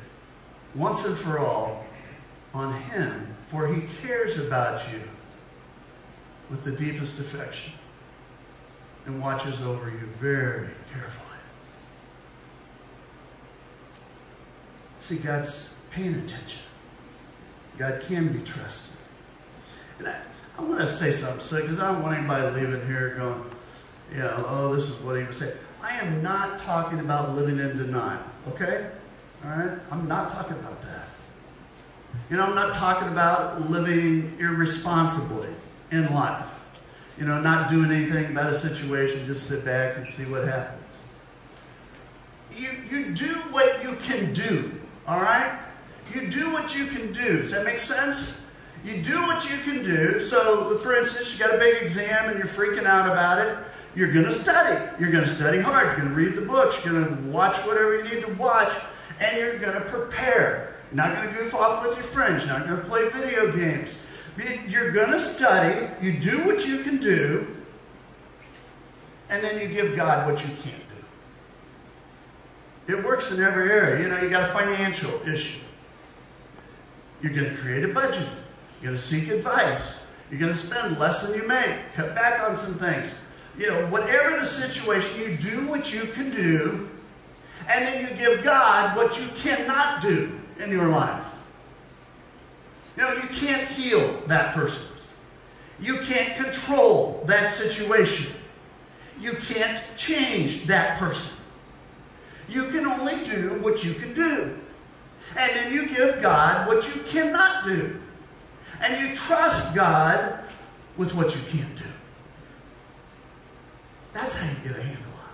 once 0.75 1.05
and 1.05 1.17
for 1.17 1.39
all 1.39 1.85
on 2.55 2.73
Him, 2.83 3.35
for 3.45 3.67
He 3.69 3.83
cares 4.03 4.39
about 4.39 4.91
you 4.93 5.01
with 6.51 6.65
the 6.65 6.73
deepest 6.73 7.21
affection 7.21 7.73
and 9.07 9.21
watches 9.21 9.61
over 9.61 9.91
you 9.91 10.07
very 10.15 10.69
carefully. 10.93 11.25
See, 15.01 15.17
God's 15.17 15.74
paying 15.95 16.15
attention. 16.15 16.61
God 17.79 18.03
can 18.03 18.29
be 18.33 18.41
trusted. 18.41 18.97
And 19.99 20.09
I, 20.09 20.21
I 20.59 20.63
want 20.63 20.81
to 20.81 20.87
say 20.87 21.13
something, 21.13 21.41
so 21.41 21.61
because 21.61 21.79
I 21.79 21.93
don't 21.93 22.03
want 22.03 22.19
anybody 22.19 22.61
leaving 22.61 22.87
here 22.87 23.15
going, 23.17 23.45
you 24.13 24.19
know, 24.19 24.45
oh, 24.49 24.75
this 24.75 24.89
is 24.89 25.01
what 25.01 25.17
he 25.17 25.25
was 25.25 25.37
saying. 25.37 25.57
I 25.83 25.97
am 25.97 26.23
not 26.23 26.59
talking 26.59 27.01
about 27.01 27.35
living 27.35 27.59
in 27.59 27.77
denial, 27.77 28.23
okay? 28.49 28.91
All 29.45 29.51
right? 29.51 29.79
I'm 29.91 30.09
not 30.09 30.31
talking 30.31 30.57
about 30.59 30.81
that. 30.83 31.09
You 32.31 32.37
know, 32.37 32.45
I'm 32.45 32.55
not 32.55 32.73
talking 32.73 33.09
about 33.09 33.71
living 33.71 34.37
irresponsibly 34.41 35.49
in 35.91 36.13
life. 36.15 36.49
You 37.19 37.27
know, 37.27 37.41
not 37.41 37.69
doing 37.69 37.91
anything 37.91 38.33
about 38.33 38.51
a 38.51 38.55
situation, 38.55 39.27
just 39.27 39.47
sit 39.47 39.65
back 39.65 39.97
and 39.97 40.09
see 40.09 40.25
what 40.25 40.47
happens. 40.47 40.81
You, 42.57 42.71
you 42.91 43.15
do 43.15 43.35
what 43.51 43.83
you 43.85 43.93
can 43.97 44.33
do, 44.33 44.73
all 45.07 45.21
right? 45.21 45.61
You 46.13 46.29
do 46.29 46.53
what 46.53 46.77
you 46.77 46.87
can 46.87 47.13
do. 47.13 47.39
Does 47.39 47.53
that 47.53 47.65
make 47.65 47.79
sense? 47.79 48.39
You 48.85 49.03
do 49.03 49.23
what 49.23 49.49
you 49.49 49.57
can 49.59 49.83
do. 49.83 50.21
So, 50.21 50.77
for 50.79 50.95
instance, 50.95 51.33
you 51.33 51.39
got 51.39 51.55
a 51.55 51.59
big 51.59 51.83
exam 51.83 52.29
and 52.29 52.39
you're 52.39 52.47
freaking 52.47 52.85
out 52.85 53.07
about 53.11 53.39
it. 53.39 53.57
You're 53.97 54.13
going 54.13 54.27
to 54.27 54.33
study. 54.33 54.79
You're 55.01 55.11
going 55.11 55.25
to 55.25 55.31
study 55.31 55.59
hard. 55.61 55.87
You're 55.87 55.97
going 55.97 56.09
to 56.09 56.15
read 56.15 56.35
the 56.35 56.43
books. 56.43 56.85
You're 56.85 57.01
going 57.01 57.17
to 57.17 57.31
watch 57.31 57.57
whatever 57.59 57.97
you 57.97 58.05
need 58.05 58.25
to 58.25 58.33
watch, 58.35 58.73
and 59.21 59.37
you're 59.39 59.59
going 59.59 59.75
to 59.75 59.81
prepare. 59.89 60.75
You're 60.91 60.97
not 60.97 61.15
going 61.15 61.29
to 61.29 61.35
goof 61.35 61.55
off 61.55 61.87
with 61.87 61.95
your 61.97 62.05
friends. 62.05 62.45
You're 62.45 62.59
not 62.59 62.67
going 62.67 62.81
to 62.81 62.87
play 62.87 63.09
video 63.09 63.51
games. 63.51 63.97
You're 64.69 64.91
going 64.91 65.13
to 65.13 65.21
study. 65.21 65.89
You 66.03 66.19
do 66.19 66.45
what 66.45 66.67
you 66.67 66.79
can 66.81 66.99
do, 66.99 67.47
and 69.31 69.43
then 69.43 69.61
you 69.61 69.69
give 69.69 69.95
God 69.95 70.27
what 70.31 70.43
you 70.43 70.49
can't 70.49 70.83
do. 72.87 72.97
It 72.97 73.05
works 73.05 73.31
in 73.31 73.43
every 73.43 73.71
area. 73.71 74.03
You 74.03 74.09
know, 74.09 74.21
you 74.21 74.29
got 74.29 74.43
a 74.43 74.47
financial 74.47 75.27
issue. 75.27 75.61
You're 77.25 77.33
going 77.33 77.49
to 77.49 77.57
create 77.57 77.83
a 77.85 77.89
budget. 77.89 78.29
You're 78.83 78.91
going 78.91 78.97
to 78.97 79.03
seek 79.03 79.29
advice. 79.29 79.97
You're 80.31 80.39
going 80.39 80.53
to 80.53 80.59
spend 80.59 80.99
less 80.99 81.23
than 81.23 81.41
you 81.41 81.49
make. 81.49 81.75
Cut 81.95 82.15
back 82.15 82.47
on 82.47 82.55
some 82.55 82.75
things. 82.75 83.15
You 83.57 83.69
know, 83.69 83.87
whatever 83.87 84.39
the 84.39 84.45
situation, 84.45 85.19
you 85.19 85.35
do 85.39 85.67
what 85.67 85.91
you 85.91 86.03
can 86.03 86.31
do, 86.31 86.91
and 87.67 87.83
then 87.83 88.07
you 88.07 88.15
give 88.19 88.45
God 88.45 88.95
what 88.95 89.19
you 89.19 89.27
cannot 89.37 90.03
do 90.03 90.39
in 90.63 90.71
your 90.71 90.89
life. 90.89 91.25
You 92.95 93.05
know, 93.05 93.15
you 93.15 93.29
can't 93.29 93.67
heal 93.67 94.21
that 94.27 94.53
person. 94.53 94.83
You 95.81 95.97
can't 96.01 96.37
control 96.37 97.25
that 97.27 97.51
situation. 97.51 98.35
You 99.19 99.33
can't 99.33 99.83
change 99.97 100.67
that 100.67 100.99
person. 100.99 101.33
You 102.51 102.65
can 102.65 102.85
only 102.85 103.25
do 103.25 103.59
what 103.63 103.83
you 103.83 103.95
can 103.95 104.13
do. 104.13 104.59
And 105.37 105.57
then 105.57 105.73
you 105.73 105.89
give 105.89 106.23
God 106.23 106.67
what 106.67 106.95
you 106.95 107.03
cannot 107.03 107.65
do. 107.65 108.01
And 108.81 109.07
you 109.07 109.15
trust 109.15 109.75
God 109.75 110.39
with 110.97 111.15
what 111.15 111.35
you 111.35 111.41
can't 111.49 111.75
do. 111.77 111.85
That's 114.13 114.37
how 114.37 114.49
you 114.49 114.57
get 114.69 114.79
a 114.79 114.83
handle 114.83 115.13
on 115.19 115.31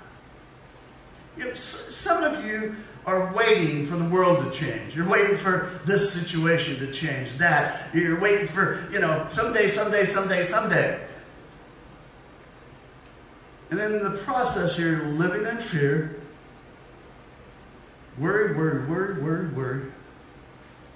it. 1.36 1.40
You 1.40 1.44
know, 1.48 1.54
some 1.54 2.24
of 2.24 2.44
you 2.44 2.76
are 3.06 3.32
waiting 3.32 3.86
for 3.86 3.96
the 3.96 4.08
world 4.08 4.44
to 4.44 4.58
change. 4.58 4.94
You're 4.94 5.08
waiting 5.08 5.36
for 5.36 5.70
this 5.84 6.12
situation 6.12 6.78
to 6.78 6.92
change, 6.92 7.34
that. 7.34 7.94
You're 7.94 8.20
waiting 8.20 8.46
for, 8.46 8.88
you 8.92 9.00
know, 9.00 9.26
someday, 9.28 9.68
someday, 9.68 10.04
someday, 10.04 10.44
someday. 10.44 11.00
And 13.70 13.80
in 13.80 14.02
the 14.02 14.18
process, 14.18 14.78
you're 14.78 15.02
living 15.04 15.46
in 15.46 15.56
fear, 15.58 16.19
worry, 18.20 18.54
worry, 18.54 18.86
worry, 18.86 19.22
worry, 19.22 19.48
worry, 19.48 19.82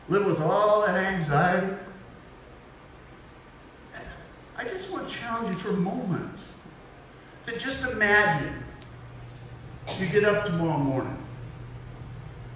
living 0.09 0.29
with 0.29 0.41
all 0.41 0.87
that 0.87 0.95
anxiety. 0.95 1.75
I 4.57 4.65
just 4.65 4.91
want 4.93 5.09
to 5.09 5.15
challenge 5.15 5.49
you 5.49 5.57
for 5.57 5.71
a 5.71 5.77
moment 5.77 6.31
to 7.45 7.59
just 7.59 7.85
imagine 7.91 8.55
you 9.99 10.07
get 10.07 10.25
up 10.25 10.45
tomorrow 10.45 10.79
morning 10.79 11.19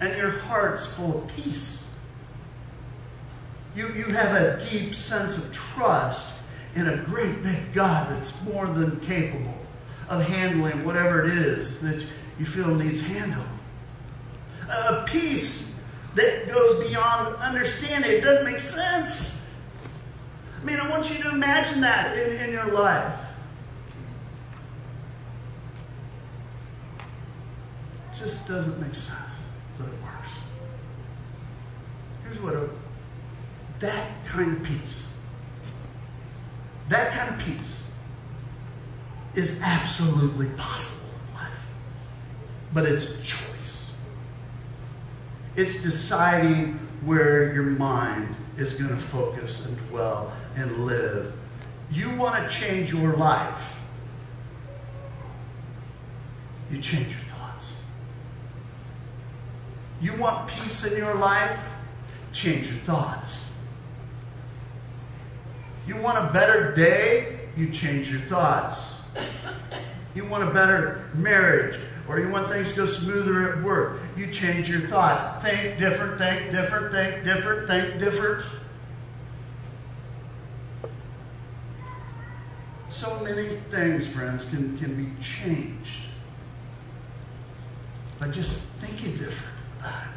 and 0.00 0.16
your 0.16 0.31
heart's 0.31 0.87
full 0.87 1.22
of 1.22 1.37
peace. 1.37 1.88
You, 3.74 3.88
you 3.88 4.04
have 4.04 4.35
a 4.35 4.59
deep 4.70 4.94
sense 4.94 5.37
of 5.37 5.52
trust 5.52 6.28
in 6.74 6.88
a 6.88 6.96
great 6.98 7.42
big 7.42 7.72
God 7.72 8.09
that's 8.09 8.42
more 8.44 8.66
than 8.66 9.00
capable 9.00 9.59
of 10.09 10.26
handling 10.26 10.85
whatever 10.85 11.24
it 11.24 11.37
is 11.37 11.81
that 11.81 12.07
you 12.38 12.44
feel 12.44 12.74
needs 12.74 13.00
handled. 13.00 13.46
A 14.68 15.04
peace 15.07 15.74
that 16.14 16.48
goes 16.48 16.87
beyond 16.88 17.37
understanding. 17.37 18.11
It 18.11 18.20
doesn't 18.22 18.44
make 18.44 18.61
sense. 18.61 19.40
I 20.61 20.64
mean, 20.64 20.81
I 20.81 20.88
want 20.90 21.11
you 21.11 21.22
to 21.22 21.31
imagine 21.31 21.81
that 21.83 22.16
in, 22.16 22.37
in 22.40 22.50
your 22.50 22.66
life. 22.66 23.18
It 28.11 28.16
just 28.18 28.48
doesn't 28.48 28.81
make 28.81 28.94
sense, 28.94 29.38
but 29.78 29.87
it 29.87 29.94
works. 30.02 30.33
Here's 32.24 32.40
what 32.40 32.54
a, 32.54 32.68
that 33.78 34.26
kind 34.26 34.57
of 34.57 34.62
peace, 34.64 35.14
that 36.88 37.12
kind 37.12 37.33
of 37.33 37.46
peace 37.46 37.87
is 39.35 39.61
absolutely 39.62 40.48
possible 40.57 41.09
in 41.28 41.35
life. 41.35 41.68
But 42.74 42.87
it's 42.87 43.04
a 43.04 43.22
choice. 43.22 43.77
It's 45.59 45.75
deciding 45.75 46.79
where 47.05 47.53
your 47.53 47.64
mind 47.64 48.33
is 48.59 48.75
going 48.75 48.90
to 48.90 48.97
focus 48.97 49.66
and 49.66 49.77
dwell 49.88 50.33
and 50.55 50.87
live. 50.87 51.35
You 51.90 52.14
want 52.14 52.40
to 52.40 52.49
change 52.49 52.92
your 52.92 53.16
life. 53.16 53.81
You 56.71 56.81
change 56.81 57.09
your 57.09 57.25
thoughts. 57.27 57.77
You 60.01 60.14
want 60.14 60.49
peace 60.49 60.85
in 60.85 60.97
your 60.97 61.16
life? 61.16 61.73
Change 62.33 62.68
your 62.68 62.77
thoughts. 62.77 63.51
You 65.88 65.97
want 65.97 66.18
a 66.18 66.33
better 66.33 66.73
day? 66.73 67.40
You 67.57 67.71
change 67.71 68.12
your 68.12 68.21
thoughts. 68.21 69.01
You 70.14 70.25
want 70.27 70.49
a 70.49 70.53
better 70.53 71.11
marriage, 71.14 71.81
or 72.09 72.18
you 72.18 72.29
want 72.29 72.49
things 72.49 72.71
to 72.71 72.77
go 72.77 72.87
smoother 72.87 73.53
at 73.53 73.62
work. 73.62 74.01
You 74.16 74.29
change 74.29 74.68
your 74.68 74.81
thoughts. 74.81 75.23
Think 75.44 75.79
different, 75.79 76.18
think 76.18 76.51
different, 76.51 76.92
think 76.92 77.25
different, 77.25 77.68
think 77.68 77.99
different. 77.99 78.44
So 82.88 83.23
many 83.23 83.47
things, 83.68 84.09
friends, 84.09 84.44
can, 84.47 84.77
can 84.79 84.94
be 84.97 85.23
changed 85.23 86.09
by 88.18 88.29
just 88.29 88.62
thinking 88.79 89.12
different 89.12 89.55
about 89.79 90.03
it. 90.03 90.09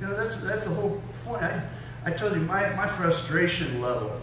You 0.00 0.06
know, 0.06 0.16
that's, 0.16 0.36
that's 0.38 0.64
the 0.64 0.74
whole 0.74 1.00
point. 1.24 1.42
I, 1.42 1.62
I 2.04 2.10
told 2.10 2.34
you, 2.34 2.40
my, 2.40 2.70
my 2.74 2.86
frustration 2.86 3.80
level 3.80 4.20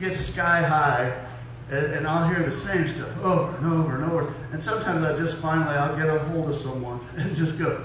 gets 0.00 0.18
sky 0.20 0.62
high, 0.62 1.26
and, 1.70 1.86
and 1.92 2.06
I'll 2.06 2.28
hear 2.28 2.42
the 2.42 2.52
same 2.52 2.88
stuff 2.88 3.16
over 3.22 3.56
and 3.56 3.66
over 3.66 3.94
and 3.96 4.10
over. 4.10 4.34
And 4.52 4.62
sometimes 4.62 5.02
I 5.02 5.16
just 5.16 5.36
finally, 5.38 5.76
I'll 5.76 5.96
get 5.96 6.08
a 6.08 6.18
hold 6.18 6.50
of 6.50 6.56
someone 6.56 7.00
and 7.16 7.34
just 7.34 7.58
go, 7.58 7.84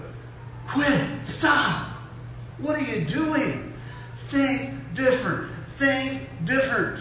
quit, 0.67 1.01
stop. 1.23 1.87
What 2.59 2.75
are 2.75 2.83
you 2.83 3.05
doing? 3.05 3.73
Think 4.27 4.93
different. 4.93 5.51
Think 5.67 6.27
different. 6.43 6.99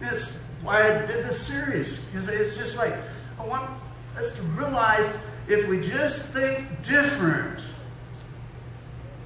That's 0.00 0.38
why 0.62 0.82
I 0.82 1.06
did 1.06 1.24
this 1.24 1.40
series, 1.40 2.00
because 2.06 2.28
it's 2.28 2.56
just 2.56 2.76
like, 2.76 2.94
I 3.38 3.46
want 3.46 3.70
us 4.16 4.32
to 4.32 4.42
realize 4.42 5.08
if 5.48 5.68
we 5.68 5.80
just 5.80 6.32
think 6.32 6.82
different, 6.82 7.60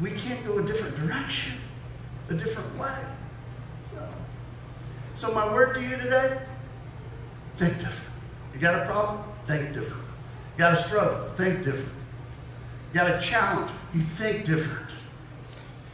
we 0.01 0.11
can't 0.11 0.45
go 0.47 0.59
a 0.59 0.63
different 0.63 0.97
direction, 0.97 1.57
a 2.29 2.35
different 2.35 2.77
way. 2.79 2.95
So, 5.21 5.31
my 5.35 5.53
word 5.53 5.75
to 5.75 5.83
you 5.83 5.99
today 5.99 6.41
think 7.59 7.75
different. 7.75 8.11
You 8.55 8.59
got 8.59 8.81
a 8.81 8.87
problem? 8.87 9.23
Think 9.47 9.75
different. 9.75 10.03
You 10.03 10.59
got 10.59 10.73
a 10.73 10.77
struggle? 10.79 11.29
Think 11.35 11.63
different. 11.63 11.93
You 12.89 13.01
got 13.01 13.11
a 13.11 13.21
challenge? 13.21 13.71
You 13.93 14.01
think 14.01 14.47
different. 14.47 14.89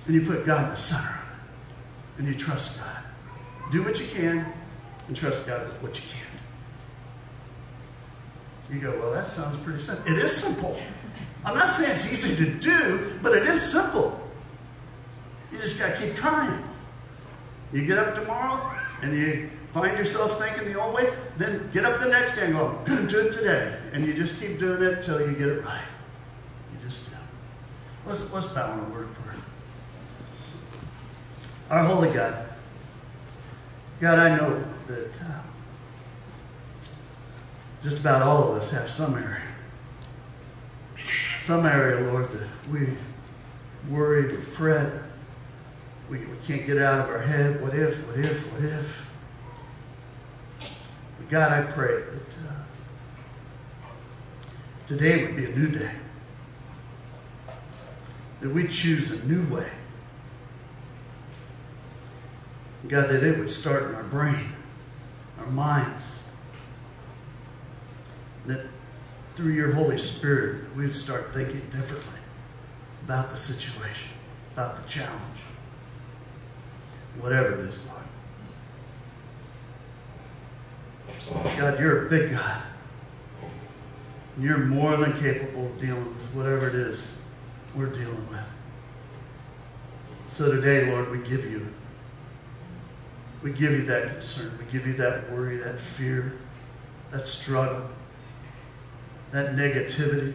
And 0.06 0.14
you 0.14 0.20
put 0.20 0.46
God 0.46 0.66
in 0.66 0.70
the 0.70 0.76
center 0.76 1.08
of 1.08 1.16
it. 1.16 2.18
And 2.18 2.28
you 2.28 2.34
trust 2.34 2.78
God. 2.78 3.02
Do 3.72 3.82
what 3.82 3.98
you 3.98 4.06
can 4.06 4.46
and 5.08 5.16
trust 5.16 5.44
God 5.44 5.64
with 5.64 5.82
what 5.82 5.96
you 5.96 6.04
can't. 6.08 6.40
You 8.72 8.78
go, 8.78 8.96
well, 8.96 9.10
that 9.10 9.26
sounds 9.26 9.56
pretty 9.56 9.80
simple. 9.80 10.06
It 10.06 10.20
is 10.20 10.36
simple. 10.36 10.78
I'm 11.44 11.58
not 11.58 11.68
saying 11.68 11.90
it's 11.90 12.06
easy 12.06 12.36
to 12.44 12.54
do, 12.60 13.18
but 13.24 13.36
it 13.36 13.44
is 13.48 13.60
simple. 13.60 14.20
You 15.50 15.58
just 15.58 15.80
got 15.80 15.96
to 15.96 16.00
keep 16.00 16.14
trying. 16.14 16.62
You 17.72 17.84
get 17.84 17.98
up 17.98 18.14
tomorrow 18.14 18.75
and 19.06 19.16
you 19.16 19.50
find 19.72 19.96
yourself 19.96 20.38
thinking 20.38 20.72
the 20.72 20.80
old 20.80 20.94
way, 20.94 21.08
then 21.36 21.70
get 21.72 21.84
up 21.84 22.00
the 22.00 22.08
next 22.08 22.34
day 22.34 22.46
and 22.46 22.54
go, 22.54 22.78
I'm 22.86 23.06
do 23.06 23.20
it 23.20 23.32
today. 23.32 23.76
And 23.92 24.04
you 24.04 24.14
just 24.14 24.40
keep 24.40 24.58
doing 24.58 24.82
it 24.82 24.94
until 24.94 25.20
you 25.20 25.36
get 25.36 25.48
it 25.48 25.64
right. 25.64 25.84
You 26.72 26.84
just 26.84 27.08
do. 27.08 27.16
Let's, 28.04 28.32
let's 28.32 28.46
bow 28.46 28.72
in 28.72 28.80
a 28.80 28.82
word 28.84 29.04
of 29.04 29.14
prayer. 29.14 29.34
Our 31.70 31.84
holy 31.84 32.10
God, 32.10 32.48
God, 34.00 34.18
I 34.18 34.36
know 34.36 34.64
that 34.88 35.20
uh, 35.20 35.40
just 37.82 38.00
about 38.00 38.22
all 38.22 38.50
of 38.50 38.56
us 38.56 38.70
have 38.70 38.90
some 38.90 39.14
area. 39.14 39.42
Some 41.42 41.64
area, 41.64 42.10
Lord, 42.10 42.28
that 42.30 42.48
we 42.72 42.88
worry, 43.88 44.34
we 44.34 44.42
fret, 44.42 45.05
we, 46.08 46.18
we 46.18 46.36
can't 46.46 46.66
get 46.66 46.78
out 46.78 47.00
of 47.00 47.08
our 47.08 47.20
head. 47.20 47.60
What 47.60 47.74
if, 47.74 48.06
what 48.06 48.18
if, 48.18 48.52
what 48.52 48.62
if? 48.62 49.10
But 50.60 51.30
God, 51.30 51.52
I 51.52 51.62
pray 51.62 51.96
that 51.96 52.48
uh, 52.48 53.88
today 54.86 55.24
would 55.24 55.36
be 55.36 55.46
a 55.46 55.56
new 55.56 55.68
day. 55.68 55.90
That 58.40 58.50
we 58.50 58.68
choose 58.68 59.10
a 59.10 59.24
new 59.26 59.44
way. 59.54 59.68
God, 62.88 63.08
that 63.08 63.24
it 63.24 63.36
would 63.38 63.50
start 63.50 63.84
in 63.84 63.94
our 63.96 64.04
brain, 64.04 64.52
our 65.40 65.46
minds. 65.46 66.18
That 68.44 68.66
through 69.34 69.52
your 69.52 69.72
Holy 69.72 69.98
Spirit, 69.98 70.64
we 70.76 70.86
would 70.86 70.94
start 70.94 71.34
thinking 71.34 71.62
differently 71.70 72.20
about 73.02 73.30
the 73.30 73.36
situation, 73.36 74.10
about 74.52 74.76
the 74.76 74.88
challenge, 74.88 75.40
whatever 77.20 77.54
it 77.54 77.60
is, 77.60 77.82
Lord. 77.86 78.02
God, 81.58 81.80
you're 81.80 82.06
a 82.06 82.10
big 82.10 82.32
God. 82.32 82.62
You're 84.38 84.58
more 84.58 84.96
than 84.96 85.12
capable 85.14 85.66
of 85.66 85.80
dealing 85.80 86.04
with 86.04 86.26
whatever 86.34 86.68
it 86.68 86.74
is 86.74 87.10
we're 87.74 87.86
dealing 87.86 88.28
with. 88.28 88.52
So 90.26 90.52
today, 90.52 90.90
Lord, 90.90 91.10
we 91.10 91.18
give 91.18 91.50
you 91.50 91.66
we 93.42 93.52
give 93.52 93.72
you 93.72 93.82
that 93.82 94.10
concern. 94.10 94.58
We 94.58 94.72
give 94.72 94.86
you 94.86 94.94
that 94.94 95.30
worry, 95.30 95.56
that 95.58 95.78
fear, 95.78 96.32
that 97.12 97.28
struggle, 97.28 97.88
that 99.30 99.54
negativity. 99.54 100.34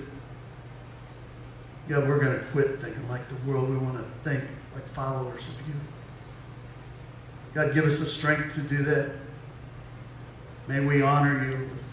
God, 1.90 2.08
we're 2.08 2.24
going 2.24 2.40
to 2.40 2.46
quit 2.48 2.80
thinking 2.80 3.08
like 3.10 3.28
the 3.28 3.36
world. 3.46 3.70
We 3.70 3.78
want 3.78 3.98
to 3.98 4.30
think 4.30 4.44
like 4.74 4.88
followers 4.88 5.48
of 5.48 5.68
you. 5.68 5.74
God, 7.54 7.74
give 7.74 7.86
us 7.86 8.00
the 8.00 8.06
strength 8.06 8.56
to 8.56 8.62
do 8.62 8.84
that. 8.84 9.12
May 10.68 10.80
we 10.80 11.02
honor 11.02 11.44
you 11.44 11.58
with 11.58 11.84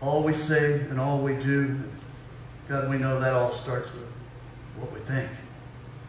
all 0.00 0.22
we 0.22 0.32
say 0.32 0.80
and 0.80 0.98
all 0.98 1.20
we 1.20 1.34
do. 1.34 1.78
God, 2.68 2.90
we 2.90 2.98
know 2.98 3.20
that 3.20 3.32
all 3.32 3.50
starts 3.50 3.92
with 3.92 4.12
what 4.78 4.92
we 4.92 4.98
think. 5.00 5.30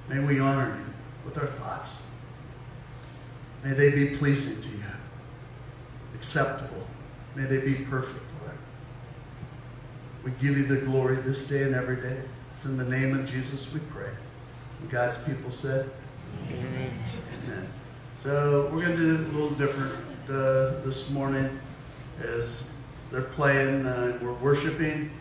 May 0.10 0.20
we 0.20 0.40
honor 0.40 0.76
you 0.76 0.94
with 1.26 1.38
our 1.38 1.48
thoughts. 1.48 2.02
May 3.64 3.74
they 3.74 3.92
be 3.92 4.16
pleasing 4.16 4.60
to 4.62 4.70
you, 4.70 4.84
acceptable. 6.16 6.88
May 7.36 7.44
they 7.44 7.60
be 7.60 7.76
perfect, 7.86 8.24
Lord. 8.42 8.58
We 10.24 10.32
give 10.40 10.58
you 10.58 10.66
the 10.66 10.78
glory 10.78 11.18
this 11.18 11.44
day 11.44 11.64
and 11.64 11.76
every 11.76 11.98
day. 11.98 12.22
It's 12.50 12.66
in 12.66 12.78
the 12.78 12.86
name 12.86 13.18
of 13.18 13.30
Jesus 13.30 13.72
we 13.72 13.80
pray. 13.92 14.10
And 14.80 14.90
God's 14.90 15.18
people 15.20 15.52
said, 15.52 15.90
Amen. 16.50 16.92
So 18.24 18.68
we're 18.74 18.82
going 18.82 18.98
to 18.98 19.18
do 19.18 19.26
a 19.26 19.32
little 19.32 19.52
different 19.52 19.94
uh, 20.28 20.82
this 20.84 21.12
morning 21.12 21.60
as 22.24 22.66
they're 23.12 23.22
playing, 23.22 23.86
uh, 23.86 24.18
we're 24.20 24.34
worshiping. 24.34 25.12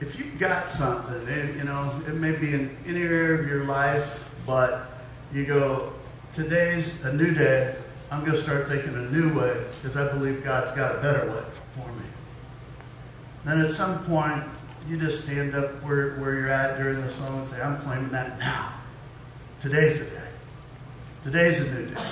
If 0.00 0.18
you've 0.18 0.36
got 0.36 0.66
something, 0.66 1.56
you 1.56 1.62
know, 1.62 2.02
it 2.08 2.14
may 2.14 2.32
be 2.32 2.54
in 2.54 2.76
any 2.86 3.02
area 3.02 3.40
of 3.40 3.46
your 3.46 3.64
life, 3.64 4.28
but 4.44 4.90
you 5.32 5.46
go, 5.46 5.92
today's 6.32 7.04
a 7.04 7.12
new 7.12 7.32
day. 7.32 7.76
I'm 8.10 8.22
going 8.22 8.32
to 8.32 8.38
start 8.38 8.66
thinking 8.66 8.96
a 8.96 9.10
new 9.10 9.32
way 9.38 9.64
because 9.80 9.96
I 9.96 10.10
believe 10.12 10.42
God's 10.42 10.72
got 10.72 10.96
a 10.96 10.98
better 10.98 11.30
way 11.30 11.44
for 11.76 11.86
me. 11.86 12.06
Then 13.44 13.60
at 13.60 13.70
some 13.70 14.04
point, 14.06 14.42
you 14.88 14.98
just 14.98 15.22
stand 15.22 15.54
up 15.54 15.70
where, 15.84 16.16
where 16.16 16.34
you're 16.34 16.48
at 16.48 16.78
during 16.78 17.00
the 17.00 17.08
song 17.08 17.38
and 17.38 17.46
say, 17.46 17.62
I'm 17.62 17.78
claiming 17.78 18.10
that 18.10 18.40
now. 18.40 18.72
Today's 19.60 20.00
the 20.00 20.06
day. 20.06 20.21
Today's 21.24 21.60
a 21.60 21.72
new 21.72 21.86
day. 21.86 22.02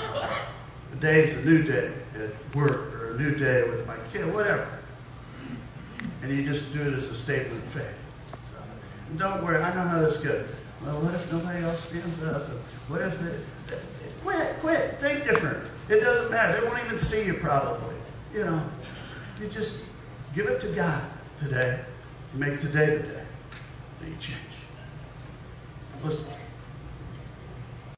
Today's 0.92 1.36
a 1.36 1.44
new 1.44 1.62
day 1.64 1.92
at 2.14 2.54
work 2.54 2.94
or 2.94 3.10
a 3.10 3.18
new 3.18 3.34
day 3.34 3.64
with 3.68 3.84
my 3.86 3.96
kid, 4.12 4.32
whatever. 4.32 4.78
And 6.22 6.30
you 6.30 6.44
just 6.44 6.72
do 6.72 6.80
it 6.80 6.94
as 6.94 7.08
a 7.08 7.14
statement 7.14 7.56
of 7.56 7.64
faith. 7.64 8.30
So, 8.30 9.18
don't 9.18 9.42
worry, 9.42 9.60
I 9.60 9.74
know 9.74 9.88
how 9.88 10.00
this 10.00 10.16
goes. 10.16 10.48
Well, 10.84 11.00
what 11.00 11.14
if 11.14 11.32
nobody 11.32 11.64
else 11.64 11.88
stands 11.88 12.22
up? 12.22 12.42
What 12.88 13.02
if 13.02 13.20
it, 13.26 13.44
Quit, 14.22 14.60
quit, 14.60 14.98
think 14.98 15.24
different. 15.24 15.66
It 15.88 16.00
doesn't 16.00 16.30
matter. 16.30 16.60
They 16.60 16.66
won't 16.66 16.84
even 16.84 16.98
see 16.98 17.24
you 17.24 17.34
probably. 17.34 17.96
You 18.32 18.44
know, 18.44 18.62
you 19.40 19.48
just 19.48 19.86
give 20.34 20.46
it 20.46 20.60
to 20.60 20.68
God 20.68 21.02
today. 21.38 21.80
Make 22.34 22.60
today 22.60 22.96
the 22.96 23.02
day 23.02 23.24
that 24.00 24.08
you 24.08 24.16
change. 24.16 24.38
Listen. 26.04 26.39